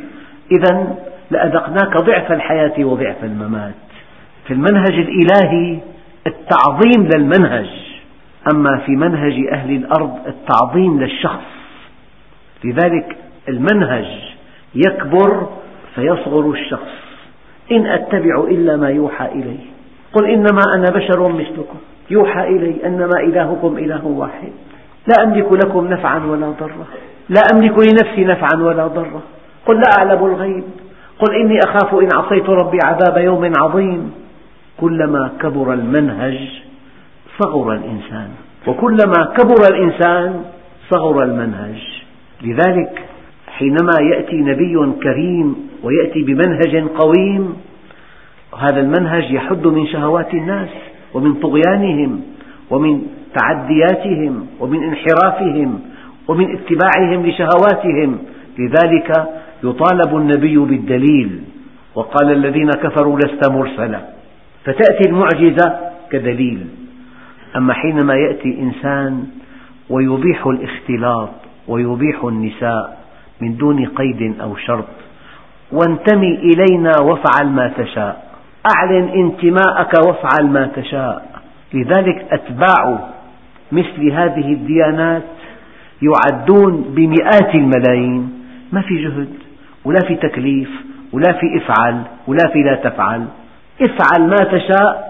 إذا 0.51 0.95
لأذقناك 1.31 1.97
ضعف 1.97 2.31
الحياة 2.31 2.85
وضعف 2.85 3.23
الممات. 3.23 3.73
في 4.47 4.53
المنهج 4.53 4.93
الإلهي 4.93 5.79
التعظيم 6.27 7.09
للمنهج. 7.15 7.88
أما 8.53 8.77
في 8.85 8.91
منهج 8.91 9.47
أهل 9.53 9.75
الأرض 9.75 10.17
التعظيم 10.27 10.99
للشخص 10.99 11.45
لذلك 12.63 13.17
المنهج 13.49 14.05
يكبر 14.75 15.49
فيصغر 15.95 16.51
الشخص. 16.51 16.99
إن 17.71 17.85
أتبع 17.85 18.43
إلا 18.43 18.77
ما 18.77 18.89
يوحى 18.89 19.25
إلي 19.25 19.57
قل 20.13 20.25
إنما 20.25 20.61
أنا 20.75 20.85
بشر 20.95 21.27
مثلكم. 21.27 21.77
يوحى 22.09 22.43
إلي 22.43 22.85
أنما 22.85 23.19
إلهكم 23.19 23.77
إله 23.77 24.05
واحد. 24.05 24.51
لا 25.07 25.23
أملك 25.23 25.53
لكم 25.65 25.87
نفعا 25.87 26.25
ولا 26.25 26.49
ضرا. 26.49 26.85
لا 27.29 27.41
أملك 27.53 27.77
لنفسي 27.79 28.25
نفعا 28.25 28.61
ولا 28.61 28.87
ضرا. 28.87 29.21
قل 29.65 29.75
لا 29.75 29.91
أعلم 29.99 30.25
الغيب. 30.25 30.63
قل 31.19 31.35
إني 31.35 31.59
أخاف 31.65 31.95
إن 31.95 32.09
عصيت 32.15 32.49
ربي 32.49 32.77
عذاب 32.85 33.17
يوم 33.17 33.51
عظيم. 33.57 34.11
كلما 34.77 35.31
كبر 35.41 35.73
المنهج 35.73 36.68
صغر 37.39 37.73
الإنسان. 37.73 38.29
وكلما 38.67 39.33
كبر 39.37 39.75
الإنسان 39.75 40.43
صغر 40.89 41.23
المنهج. 41.23 41.79
لذلك 42.41 43.05
حينما 43.47 43.95
يأتي 44.13 44.35
نبي 44.35 44.93
كريم 45.03 45.55
ويأتي 45.83 46.23
بمنهج 46.23 46.87
قويم 46.87 47.53
هذا 48.59 48.79
المنهج 48.79 49.31
يحد 49.31 49.67
من 49.67 49.87
شهوات 49.87 50.33
الناس 50.33 50.69
ومن 51.13 51.33
طغيانهم 51.33 52.21
ومن 52.69 53.01
تعدياتهم 53.39 54.47
ومن 54.59 54.83
انحرافهم 54.83 55.79
ومن 56.27 56.57
اتباعهم 56.57 57.25
لشهواتهم. 57.25 58.17
لذلك 58.59 59.29
يطالب 59.63 60.15
النبي 60.15 60.57
بالدليل 60.57 61.41
وقال 61.95 62.31
الذين 62.31 62.69
كفروا 62.69 63.19
لست 63.19 63.51
مرسلا. 63.51 63.99
فتأتي 64.63 65.09
المعجزة 65.09 65.79
كدليل. 66.11 66.67
أما 67.55 67.73
حينما 67.73 68.13
يأتي 68.13 68.59
إنسان 68.59 69.27
ويبيح 69.89 70.47
الاختلاط 70.47 71.29
ويبيح 71.67 72.23
النساء 72.23 72.97
من 73.41 73.57
دون 73.57 73.85
قيد 73.85 74.35
أو 74.41 74.55
شرط 74.55 74.85
وانتمي 75.71 76.35
إلينا 76.35 76.91
وافعل 77.01 77.49
ما 77.49 77.73
تشاء 77.77 78.29
أعلن 78.75 79.09
انتماءك 79.09 79.93
وافعل 80.07 80.47
ما 80.47 80.69
تشاء. 80.75 81.41
لذلك 81.73 82.25
أتباع 82.31 83.09
مثل 83.71 84.11
هذه 84.11 84.53
الديانات 84.53 85.23
يعدون 86.01 86.85
بمئات 86.89 87.55
الملايين. 87.55 88.43
ما 88.71 88.81
في 88.81 89.03
جهد 89.03 89.33
ولا 89.85 89.99
في 90.07 90.15
تكليف 90.15 90.69
ولا 91.13 91.33
في 91.33 91.57
افعل 91.57 92.01
ولا 92.27 92.49
في 92.53 92.63
لا 92.63 92.75
تفعل. 92.75 93.25
افعل 93.81 94.27
ما 94.29 94.35
تشاء 94.35 95.08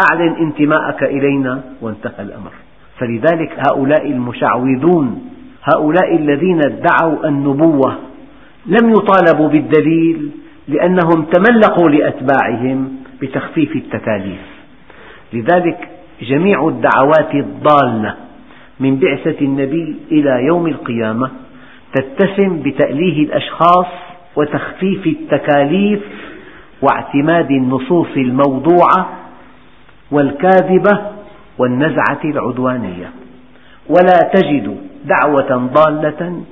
أعلن 0.00 0.36
انتماءك 0.36 1.02
إلينا 1.02 1.62
وانتهى 1.80 2.22
الأمر. 2.22 2.52
فلذلك 2.98 3.58
هؤلاء 3.68 4.06
المشعوذون 4.06 5.30
هؤلاء 5.74 6.16
الذين 6.16 6.60
ادعوا 6.64 7.28
النبوة 7.28 7.98
لم 8.66 8.90
يطالبوا 8.90 9.48
بالدليل 9.48 10.30
لأنهم 10.68 11.24
تملقوا 11.24 11.90
لأتباعهم 11.90 12.92
بتخفيف 13.22 13.76
التكاليف. 13.76 14.40
لذلك 15.32 15.88
جميع 16.22 16.68
الدعوات 16.68 17.34
الضالة 17.34 18.14
من 18.80 18.96
بعثة 18.98 19.40
النبي 19.40 19.96
إلى 20.12 20.44
يوم 20.46 20.66
القيامة 20.66 21.30
تتسم 21.94 22.62
بتأليه 22.62 23.24
الأشخاص 23.24 23.86
وتخفيف 24.36 25.06
التكاليف 25.06 26.00
واعتماد 26.82 27.50
النصوص 27.50 28.08
الموضوعة 28.16 29.08
والكاذبة 30.12 31.00
والنزعة 31.58 32.20
العدوانية. 32.24 33.10
ولا 33.88 34.30
تجد 34.34 34.76
دعوة 35.04 35.70
ضالة 35.74 36.42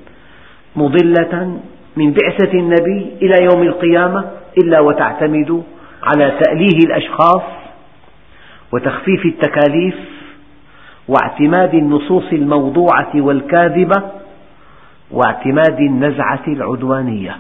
مضلة 0.76 1.60
من 1.96 2.12
بعثة 2.12 2.52
النبي 2.58 3.10
إلى 3.22 3.34
يوم 3.52 3.62
القيامة 3.62 4.30
إلا 4.64 4.80
وتعتمد 4.80 5.62
على 6.02 6.38
تأليه 6.44 6.78
الأشخاص 6.86 7.42
وتخفيف 8.72 9.24
التكاليف 9.24 9.94
واعتماد 11.08 11.74
النصوص 11.74 12.24
الموضوعة 12.32 13.10
والكاذبة 13.14 14.02
واعتماد 15.10 15.80
النزعة 15.80 16.42
العدوانية. 16.48 17.36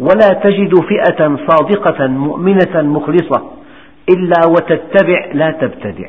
ولا 0.00 0.28
تجد 0.42 0.74
فئة 0.74 1.36
صادقة 1.48 2.06
مؤمنة 2.06 2.82
مخلصة 2.82 3.50
إلا 4.10 4.46
وتتبع 4.46 5.26
لا 5.32 5.50
تبتدع. 5.50 6.08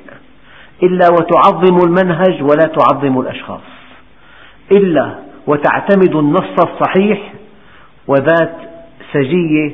إلا 0.84 1.08
وتعظم 1.12 1.77
المنهج 1.88 2.41
ولا 2.41 2.67
تعظم 2.77 3.19
الأشخاص. 3.19 3.62
إلا 4.71 5.15
وتعتمد 5.47 6.15
النص 6.15 6.55
الصحيح 6.63 7.34
وذات 8.08 8.55
سجية 9.13 9.71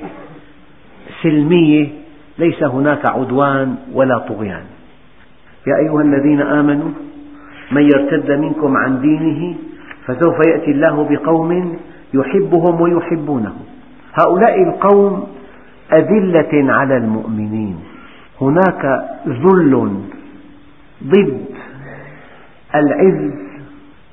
سلمية 1.24 1.88
ليس 2.40 2.64
هناك 2.64 3.06
عدوان 3.06 3.76
ولا 3.94 4.18
طغيان. 4.18 4.64
يا 5.68 5.76
أيها 5.78 6.02
الذين 6.02 6.42
آمنوا 6.42 6.90
من 7.72 7.82
يرتد 7.82 8.32
منكم 8.32 8.78
عن 8.78 9.02
دينه 9.02 9.56
فسوف 10.06 10.36
يأتي 10.48 10.72
الله 10.72 11.08
بقوم 11.10 11.80
يحبهم 12.14 12.82
ويحبونه. 12.82 13.56
هؤلاء 14.14 14.64
القوم 14.64 15.28
أذلة 15.94 16.74
على 16.74 16.98
المؤمنين. 16.98 17.91
هناك 18.42 19.10
ذل 19.28 19.92
ضد 21.04 21.46
العز 22.76 23.32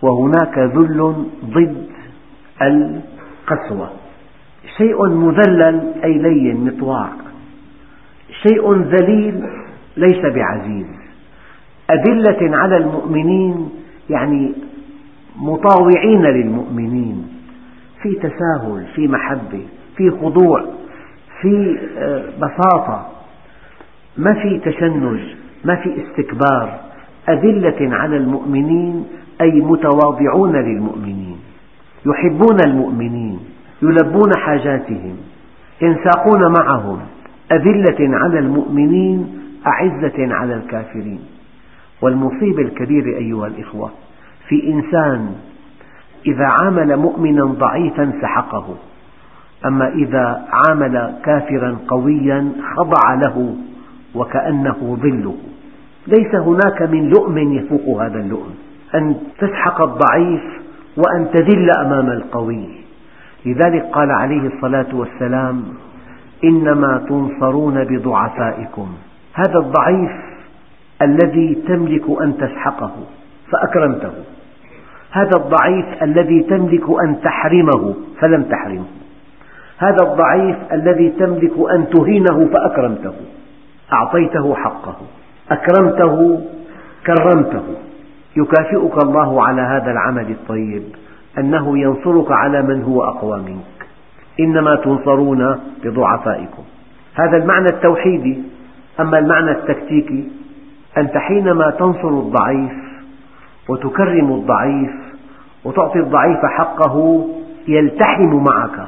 وهناك 0.03 0.59
ذل 0.59 1.15
ضد 1.45 1.87
القسوة. 2.63 3.91
شيء 4.77 5.09
مذلل 5.09 5.95
أي 6.05 6.19
لين 6.19 6.65
مطواع 6.65 7.09
شيء 8.43 8.75
ذليل 8.75 9.47
ليس 9.97 10.35
بعزيز. 10.35 10.87
أذلة 11.91 12.57
على 12.57 12.77
المؤمنين 12.77 13.71
يعني 14.11 14.53
مطاوعين 15.37 16.23
للمؤمنين 16.23 17.29
في 18.03 18.15
تساهل 18.15 18.87
في 18.95 19.09
محبة 19.09 19.67
في 19.97 20.11
خضوع 20.11 20.65
في 21.41 21.79
آه، 21.99 22.25
بساطة. 22.39 23.18
ما 24.19 24.35
في 24.35 24.59
تشنج 24.59 25.21
ما 25.65 25.75
في 25.75 26.03
استكبار. 26.03 26.81
أذلة 27.29 27.97
على 27.97 28.17
المؤمنين 28.17 29.07
أي 29.41 29.61
متواضعون 29.61 30.57
للمؤمنين. 30.57 31.37
يحبون 32.07 32.59
المؤمنين 32.67 33.39
يلبون 33.83 34.31
حاجاتهم 34.37 35.17
ينساقون 35.83 36.53
معهم. 36.59 36.99
أذلة 37.53 38.17
على 38.17 38.39
المؤمنين 38.39 39.39
أعزة 39.67 40.35
على 40.35 40.55
الكافرين. 40.55 41.21
والمصيبة 42.03 42.63
الكبيرة 42.63 43.19
أيها 43.19 43.47
الإخوة 43.47 43.91
في 44.49 44.73
إنسان 44.73 45.35
إذا 46.27 46.47
عامل 46.47 46.97
مؤمنا 46.97 47.45
ضعيفا 47.45 48.13
سحقه. 48.23 48.77
أما 49.67 49.89
إذا 49.89 50.45
عامل 50.51 51.15
كافرا 51.25 51.79
قويا 51.89 52.53
خضع 52.77 53.15
له 53.15 53.57
وكأنه 54.19 54.99
ظله 55.03 55.37
ليس 56.07 56.35
هناك 56.35 56.83
من 56.83 57.09
لؤم 57.09 57.39
يفوق 57.39 58.03
هذا 58.03 58.21
اللؤم. 58.21 58.55
أن 58.95 59.17
تسحق 59.39 59.83
الضعيف 59.83 60.43
وأن 60.97 61.31
تذل 61.35 61.71
أمام 61.79 62.11
القوي. 62.11 62.69
لذلك 63.47 63.83
قال 63.93 64.11
عليه 64.11 64.47
الصلاة 64.47 64.87
والسلام 64.93 65.65
إنما 66.45 67.05
تنصرون 67.09 67.85
بضعفائكم. 67.85 68.89
هذا 69.35 69.59
الضعيف 69.59 70.11
الذي 71.03 71.55
تملك 71.69 72.23
أن 72.23 72.37
تسحقه 72.37 72.93
فأكرمته. 73.53 74.13
هذا 75.11 75.37
الضعيف 75.37 76.03
الذي 76.03 76.43
تملك 76.43 76.85
أن 77.05 77.21
تحرمه 77.21 77.95
فلم 78.21 78.43
تحرمه. 78.43 78.85
هذا 79.79 80.03
الضعيف 80.03 80.57
الذي 80.73 81.09
تملك 81.11 81.53
أن 81.71 81.89
تهينه 81.89 82.49
فأكرمته. 82.53 83.15
أعطيته 83.93 84.55
حقه 84.55 84.97
أكرمته 85.51 86.41
كرمته. 87.07 87.65
يكافئك 88.37 89.03
الله 89.03 89.47
على 89.47 89.63
هذا 89.63 89.91
العمل 89.91 90.31
الطيب 90.31 90.83
أنه 91.39 91.79
ينصرك 91.79 92.33
على 92.33 92.63
من 92.63 92.83
هو 92.83 93.03
أقوى 93.03 93.41
منك. 93.41 93.89
إنما 94.41 94.77
تنصرون 94.77 95.61
بضعفائكم 95.85 96.63
هذا 97.15 97.37
المعنى 97.37 97.67
التوحيدي. 97.67 98.43
أما 99.01 99.19
المعنى 99.19 99.51
التكتيكي 99.51 100.29
أنت 100.99 101.17
حينما 101.17 101.71
تنصر 101.71 102.09
الضعيف 102.09 102.73
وتكرم 103.69 104.33
الضعيف 104.33 104.91
وتعطي 105.65 105.99
الضعيف 105.99 106.39
حقه 106.45 107.27
يلتحم 107.69 108.45
معك 108.45 108.87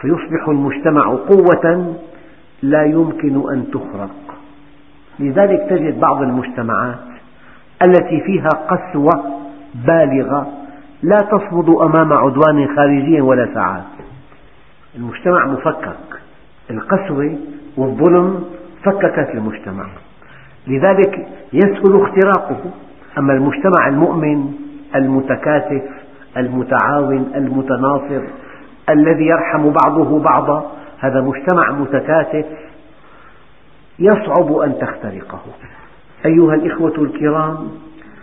فيصبح 0.00 0.48
المجتمع 0.48 1.02
قوة 1.02 1.94
لا 2.62 2.84
يمكن 2.84 3.52
أن 3.52 3.70
تخرق 3.70 4.10
لذلك 5.18 5.66
تجد 5.70 6.00
بعض 6.00 6.22
المجتمعات 6.22 6.98
التي 7.82 8.20
فيها 8.20 8.48
قسوة 8.48 9.10
بالغة 9.74 10.46
لا 11.02 11.16
تصمد 11.16 11.68
أمام 11.68 12.12
عدوان 12.12 12.76
خارجي 12.76 13.20
ولا 13.20 13.54
ساعات. 13.54 13.84
المجتمع 14.96 15.46
مفكك. 15.46 16.20
القسوة 16.70 17.38
والظلم 17.76 18.44
فككت 18.84 19.30
المجتمع. 19.34 19.86
لذلك 20.66 21.26
يسهل 21.52 22.02
اختراقه. 22.02 22.60
أما 23.18 23.32
المجتمع 23.32 23.88
المؤمن 23.88 24.52
المتكاتف 24.94 25.82
المتعاون 26.36 27.32
المتناصر 27.34 28.22
الذي 28.90 29.26
يرحم 29.26 29.70
بعضه 29.70 30.20
بعضا 30.20 30.75
هذا 30.98 31.20
مجتمع 31.20 31.72
متكاتف 31.72 32.46
يصعب 33.98 34.52
أن 34.56 34.74
تخترقه. 34.80 35.40
أيها 36.26 36.54
الإخوة 36.54 36.94
الكرام 36.98 37.56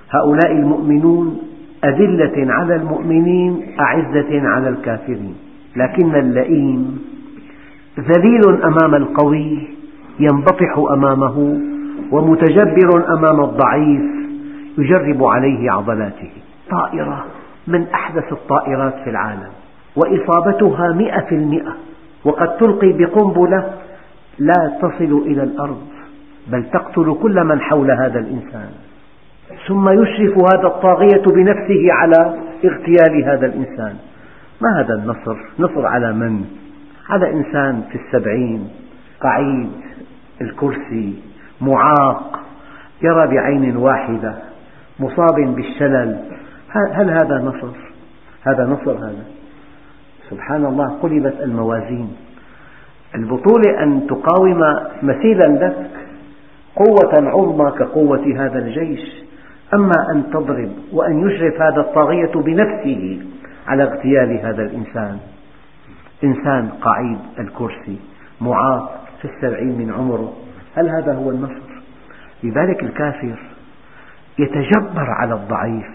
هؤلاء 0.10 0.52
المؤمنون 0.52 1.42
أذلة 1.86 2.54
على 2.54 2.76
المؤمنين 2.76 3.76
أعزة 3.80 4.42
على 4.48 4.70
الكافرين. 4.70 5.36
لكن 5.76 6.16
اللئيم 6.16 7.02
ذليل 8.00 8.64
أمام 8.64 8.96
القوي 8.96 9.68
ينبطح 10.20 10.78
أمامه 10.92 11.60
ومتجبر 12.12 13.14
أمام 13.14 13.44
الضعيف 13.44 14.02
يجرب 14.78 15.24
عليه 15.24 15.72
عضلاته. 15.72 16.32
طائرة 16.70 17.26
من 17.68 17.88
أحدث 17.94 18.32
الطائرات 18.32 18.94
في 19.04 19.10
العالم 19.10 19.50
وإصابتها 19.96 20.94
مئة 20.94 21.22
في 21.22 21.36
المئة. 21.36 21.76
وقد 22.26 22.58
تلقي 22.58 22.92
بقنبلة 22.94 23.74
لا 24.40 24.78
تصل 24.82 25.24
إلى 25.26 25.44
الأرض 25.44 25.88
بل 26.48 26.64
تقتل 26.64 27.16
كل 27.22 27.44
من 27.44 27.62
حول 27.62 27.92
هذا 27.92 28.20
الإنسان 28.20 28.70
ثم 29.68 29.90
يشرف 29.90 30.38
هذا 30.38 30.68
الطاغية 30.68 31.24
بنفسه 31.26 31.94
على 31.94 32.40
اغتيال 32.66 33.24
هذا 33.26 33.46
الإنسان 33.46 33.96
ما 34.62 34.80
هذا 34.80 34.94
النصر؟ 34.94 35.38
نصر 35.60 35.86
على 35.86 36.14
من؟ 36.14 36.46
على 37.10 37.32
إنسان 37.32 37.84
في 37.92 37.98
السبعين 37.98 38.70
قعيد 39.22 39.72
الكرسي 40.42 41.22
معاق 41.62 42.40
يرى 43.02 43.28
بعين 43.28 43.78
واحدة 43.78 44.36
مصاب 45.00 45.56
بالشلل 45.56 46.20
هل 46.70 47.10
هذا 47.10 47.38
نصر؟ 47.38 47.78
هذا 48.44 48.66
نصر 48.66 48.98
هذا 48.98 49.26
سبحان 50.30 50.66
الله 50.66 50.88
قلبت 50.88 51.42
الموازين. 51.42 52.16
البطولة 53.16 53.84
أن 53.84 54.08
تقاوم 54.08 54.62
مثيلا 55.04 55.48
لك 55.48 55.90
قوة 56.76 57.30
عظمى 57.30 57.72
كقوة 57.72 58.26
هذا 58.38 58.60
الجيش. 58.60 59.24
أما 59.74 60.12
أن 60.12 60.24
تضرب 60.32 60.72
وأن 60.92 61.28
يشرف 61.28 61.62
هذا 61.62 61.82
الطاغية 61.82 62.32
بنفسه 62.36 63.22
على 63.68 63.84
اغتيال 63.84 64.40
هذا 64.46 64.64
الإنسان. 64.64 65.20
إنسان 66.24 66.70
قعيد 66.70 67.20
الكرسي 67.40 68.00
معاق 68.42 69.06
في 69.22 69.28
السبعين 69.28 69.78
من 69.78 69.94
عمره. 69.94 70.34
هل 70.76 70.90
هذا 70.90 71.14
هو 71.14 71.32
النصر؟ 71.32 71.74
لذلك 72.44 72.84
الكافر 72.84 73.36
يتجبر 74.40 75.10
على 75.10 75.34
الضعيف 75.34 75.88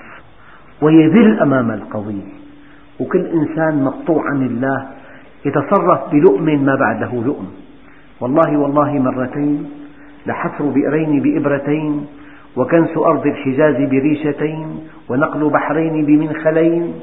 ويذل 0.82 1.40
أمام 1.40 1.70
القوي. 1.70 2.22
وكل 3.00 3.26
إنسان 3.26 3.84
مقطوع 3.84 4.30
عن 4.30 4.42
الله 4.42 4.86
يتصرف 5.46 6.10
بلؤم 6.12 6.64
ما 6.64 6.74
بعده 6.74 7.12
لؤم. 7.12 7.48
والله 8.20 8.56
والله 8.56 8.98
مرتين 8.98 9.70
لحفر 10.26 10.64
بئرين 10.64 11.22
بإبرتين 11.22 12.06
وكنس 12.56 12.96
أرض 12.96 13.26
الحجاز 13.26 13.76
بريشتين 13.76 14.66
ونقل 15.08 15.50
بحرين 15.50 16.06
بمنخلين 16.06 16.94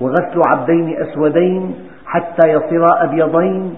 وغسل 0.00 0.40
عبدين 0.46 0.96
أسودين 0.96 1.74
حتى 2.06 2.48
يصيرا 2.52 3.04
أبيضين. 3.04 3.74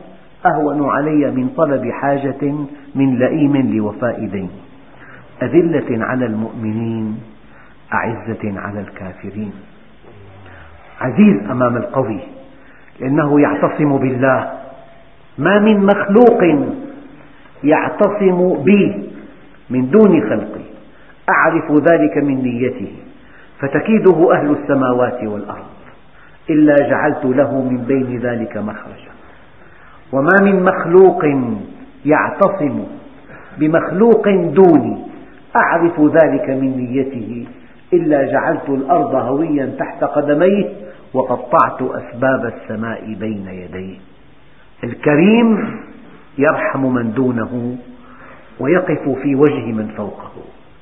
أهون 0.47 0.91
علي 0.91 1.31
من 1.31 1.49
طلب 1.57 1.91
حاجة 1.91 2.55
من 2.95 3.19
لئيم 3.19 3.57
لوفاء 3.77 4.27
دين. 4.27 4.51
أذلة 5.43 6.05
على 6.05 6.27
المؤمنين 6.27 7.21
أعزة 7.95 8.61
على 8.61 8.81
الكافرين. 8.81 9.53
عزيز 11.01 11.51
أمام 11.51 11.77
القوي 11.77 12.21
لأنه 13.01 13.41
يعتصم 13.41 13.99
بالله. 13.99 14.51
ما 15.39 15.59
من 15.59 15.87
مخلوق 15.87 16.43
يعتصم 17.65 18.63
بي 18.65 19.11
من 19.71 19.91
دون 19.91 20.21
خلقي 20.21 20.69
أعرف 21.29 21.73
ذلك 21.73 22.17
من 22.17 22.43
نيته 22.43 22.93
فتكيده 23.59 24.33
أهل 24.33 24.51
السماوات 24.51 25.25
والأرض. 25.25 25.69
إلا 26.51 26.75
جعلت 26.75 27.25
له 27.25 27.63
من 27.63 27.77
بين 27.77 28.19
ذلك 28.19 28.57
مخرجا. 28.57 29.13
وما 30.13 30.37
من 30.43 30.63
مخلوق 30.63 31.25
يعتصم 32.05 32.85
بمخلوق 33.59 34.29
دوني. 34.29 34.99
أعرف 35.63 36.01
ذلك 36.01 36.51
من 36.51 36.77
نيته. 36.77 37.47
إلا 37.93 38.33
جعلت 38.33 38.69
الأرض 38.69 39.15
هويا 39.15 39.75
تحت 39.79 40.05
قدميه 40.05 40.88
وقطعت 41.15 41.83
أسباب 41.83 42.53
السماء 42.55 43.15
بين 43.15 43.47
يديه 43.49 43.99
الكريم 44.85 45.79
يرحم 46.39 46.87
من 46.95 47.13
دونه 47.13 47.77
ويقف 48.61 49.09
في 49.23 49.35
وجه 49.35 49.73
من 49.73 49.89
فوقه. 49.97 50.31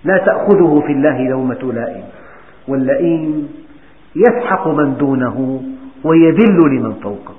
لا 0.04 0.18
تأخذه 0.18 0.82
في 0.86 0.92
الله 0.92 1.28
لومة 1.28 1.72
لائم 1.74 2.04
واللئيم 2.68 3.48
يسحق 4.16 4.68
من 4.68 4.96
دونه 4.96 5.62
ويذل 6.04 6.58
لمن 6.70 6.92
فوقه. 6.92 7.34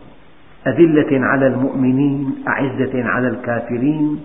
أذلة 0.68 1.26
على 1.26 1.48
المؤمنين 1.48 2.36
أعزة 2.48 3.04
على 3.04 3.28
الكافرين 3.28 4.22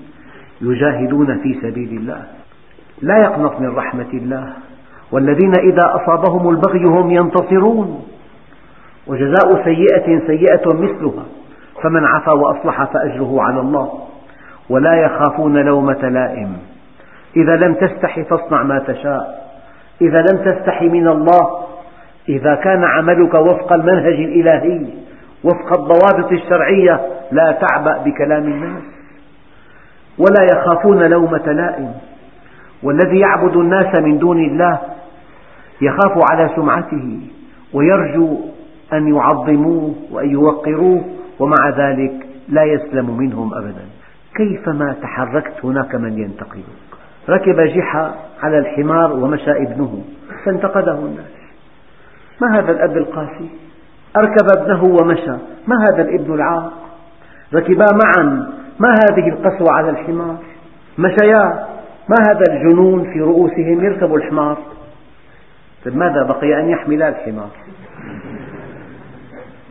يجاهدون 0.60 1.38
في 1.42 1.54
سبيل 1.62 1.88
الله. 1.88 2.22
لا 3.02 3.18
يقنط 3.18 3.60
من 3.60 3.68
رحمة 3.68 4.10
الله. 4.12 4.52
والذين 5.12 5.52
إذا 5.58 5.82
أصابهم 5.84 6.50
البغي 6.50 6.84
هم 6.84 7.10
ينتصرون. 7.10 8.04
وجزاء 9.06 9.64
سيئة 9.64 10.26
سيئة 10.26 10.72
مثلها. 10.74 11.24
فمن 11.82 12.04
عفا 12.04 12.32
وأصلح 12.32 12.84
فأجره 12.84 13.42
على 13.42 13.60
الله. 13.60 13.92
ولا 14.70 14.94
يخافون 14.94 15.56
لومة 15.56 16.08
لائم. 16.08 16.56
إذا 17.36 17.56
لم 17.56 17.74
تستح 17.74 18.20
فاصنع 18.20 18.62
ما 18.62 18.78
تشاء. 18.78 19.52
إذا 20.00 20.18
لم 20.18 20.38
تستح 20.38 20.82
من 20.82 21.08
الله. 21.08 21.64
إذا 22.28 22.54
كان 22.54 22.84
عملك 22.84 23.34
وفق 23.34 23.72
المنهج 23.72 24.14
الإلهي 24.14 24.86
وفق 25.44 25.80
الضوابط 25.80 26.32
الشرعية 26.32 27.00
لا 27.32 27.52
تعبأ 27.52 27.98
بكلام 28.04 28.42
الناس. 28.42 28.82
ولا 30.18 30.46
يخافون 30.52 31.10
لومة 31.10 31.52
لائم. 31.52 31.94
والذي 32.82 33.18
يعبد 33.18 33.56
الناس 33.56 33.98
من 34.00 34.18
دون 34.18 34.44
الله 34.44 34.78
يخاف 35.80 36.32
على 36.32 36.50
سمعته 36.56 37.20
ويرجو 37.72 38.51
أن 38.92 39.14
يعظموه 39.14 39.94
وأن 40.10 40.30
يوقروه 40.30 41.04
ومع 41.38 41.68
ذلك 41.76 42.26
لا 42.48 42.64
يسلم 42.64 43.18
منهم 43.18 43.54
أبدا. 43.54 43.84
كيفما 44.34 44.96
تحركت 45.02 45.64
هناك 45.64 45.94
من 45.94 46.18
ينتقدك؟ 46.18 46.62
ركب 47.28 47.60
جحا 47.60 48.14
على 48.42 48.58
الحمار 48.58 49.12
ومشى 49.12 49.50
ابنه 49.50 50.04
فانتقده 50.44 50.98
الناس. 50.98 51.32
ما 52.40 52.58
هذا 52.58 52.70
الأب 52.70 52.96
القاسي؟ 52.96 53.50
أركب 54.16 54.58
ابنه 54.58 54.84
ومشى 54.84 55.36
ما 55.66 55.76
هذا 55.84 56.02
الابن 56.02 56.34
العاق؟ 56.34 56.72
ركبا 57.54 57.86
معا 58.04 58.52
ما 58.80 58.88
هذه 58.88 59.28
القسوة 59.28 59.72
على 59.72 59.90
الحمار؟ 59.90 60.36
مشيا 60.98 61.66
ما 62.08 62.16
هذا 62.28 62.44
الجنون 62.50 63.12
في 63.12 63.20
رؤوسهم؟ 63.20 63.84
يركبوا 63.84 64.18
الحمار. 64.18 64.58
طيب 65.84 65.96
ماذا 65.96 66.22
بقي 66.22 66.60
أن 66.60 66.68
يحملا 66.68 67.08
الحمار؟ 67.08 67.50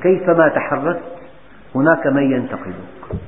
كيفما 0.01 0.47
تحركت 0.47 1.01
هناك 1.75 2.07
من 2.07 2.31
ينتقدك. 2.31 3.21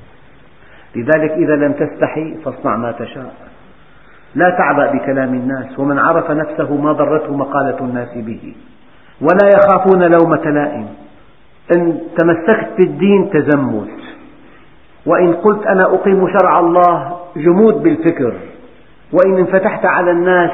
لذلك 0.95 1.31
إذا 1.31 1.55
لم 1.55 1.73
تستحي 1.73 2.37
فاصنع 2.45 2.75
ما 2.75 2.91
تشاء. 2.91 3.33
لا 4.35 4.49
تعبأ 4.49 4.91
بكلام 4.91 5.33
الناس 5.33 5.79
ومن 5.79 5.99
عرف 5.99 6.31
نفسه 6.31 6.75
ما 6.75 6.91
ضرته 6.91 7.37
مقالة 7.37 7.79
الناس 7.79 8.09
به. 8.15 8.55
ولا 9.21 9.49
يخافون 9.55 10.03
لومة 10.03 10.43
لائم. 10.45 10.87
إن 11.75 11.99
تمسكت 12.17 12.69
بالدين 12.77 13.29
تزمت. 13.29 13.89
وإن 15.05 15.33
قلت 15.33 15.67
أنا 15.67 15.83
أقيم 15.83 16.27
شرع 16.39 16.59
الله 16.59 17.19
جمود 17.35 17.83
بالفكر. 17.83 18.33
وإن 19.13 19.37
انفتحت 19.37 19.85
على 19.85 20.11
الناس 20.11 20.51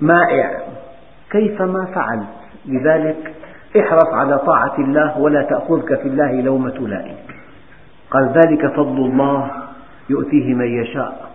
مائع. 0.00 0.50
كيفما 1.30 1.86
فعلت. 1.94 2.40
لذلك 2.66 3.34
احرص 3.76 4.08
على 4.12 4.38
طاعة 4.38 4.78
الله 4.78 5.18
ولا 5.18 5.42
تأخذك 5.42 6.00
في 6.02 6.08
الله 6.08 6.40
لومة 6.40 6.88
لائم 6.88 7.14
قال 8.10 8.28
ذلك 8.28 8.66
فضل 8.66 8.96
الله 8.96 9.50
يؤتيه 10.10 10.54
من 10.54 10.66
يشاء. 10.66 11.30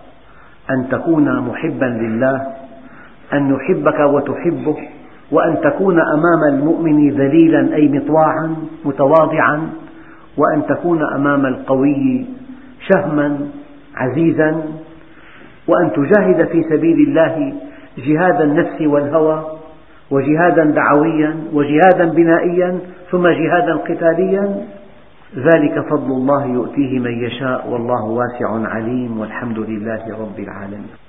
أن 0.71 0.89
تكون 0.89 1.39
محبا 1.39 1.85
لله 1.85 2.47
أن 3.33 3.55
يحبك 3.55 3.99
وتحبه 3.99 4.77
وأن 5.31 5.61
تكون 5.61 5.99
أمام 5.99 6.43
المؤمن 6.53 7.09
ذليلا 7.09 7.75
أي 7.75 7.87
مطواعا 7.87 8.55
متواضعا 8.85 9.69
وأن 10.37 10.65
تكون 10.65 11.03
أمام 11.15 11.45
القوي 11.45 12.25
شهما 12.89 13.47
عزيزا 13.95 14.63
وأن 15.67 15.91
تجاهد 15.91 16.47
في 16.47 16.63
سبيل 16.63 17.07
الله 17.07 17.53
جهاد 17.97 18.41
النفس 18.41 18.81
والهوى 18.81 19.45
وجهادا 20.11 20.63
دعويا 20.63 21.35
وجهادا 21.53 22.05
بنائيا 22.05 22.79
ثم 23.11 23.27
جهادا 23.27 23.75
قتاليا 23.75 24.65
ذلك 25.35 25.79
فضل 25.89 26.11
الله 26.11 26.45
يؤتيه 26.45 26.99
من 26.99 27.23
يشاء 27.23 27.69
والله 27.69 28.03
واسع 28.05 28.67
عليم 28.67 29.19
والحمد 29.19 29.59
لله 29.59 30.03
رب 30.19 30.39
العالمين. 30.39 31.04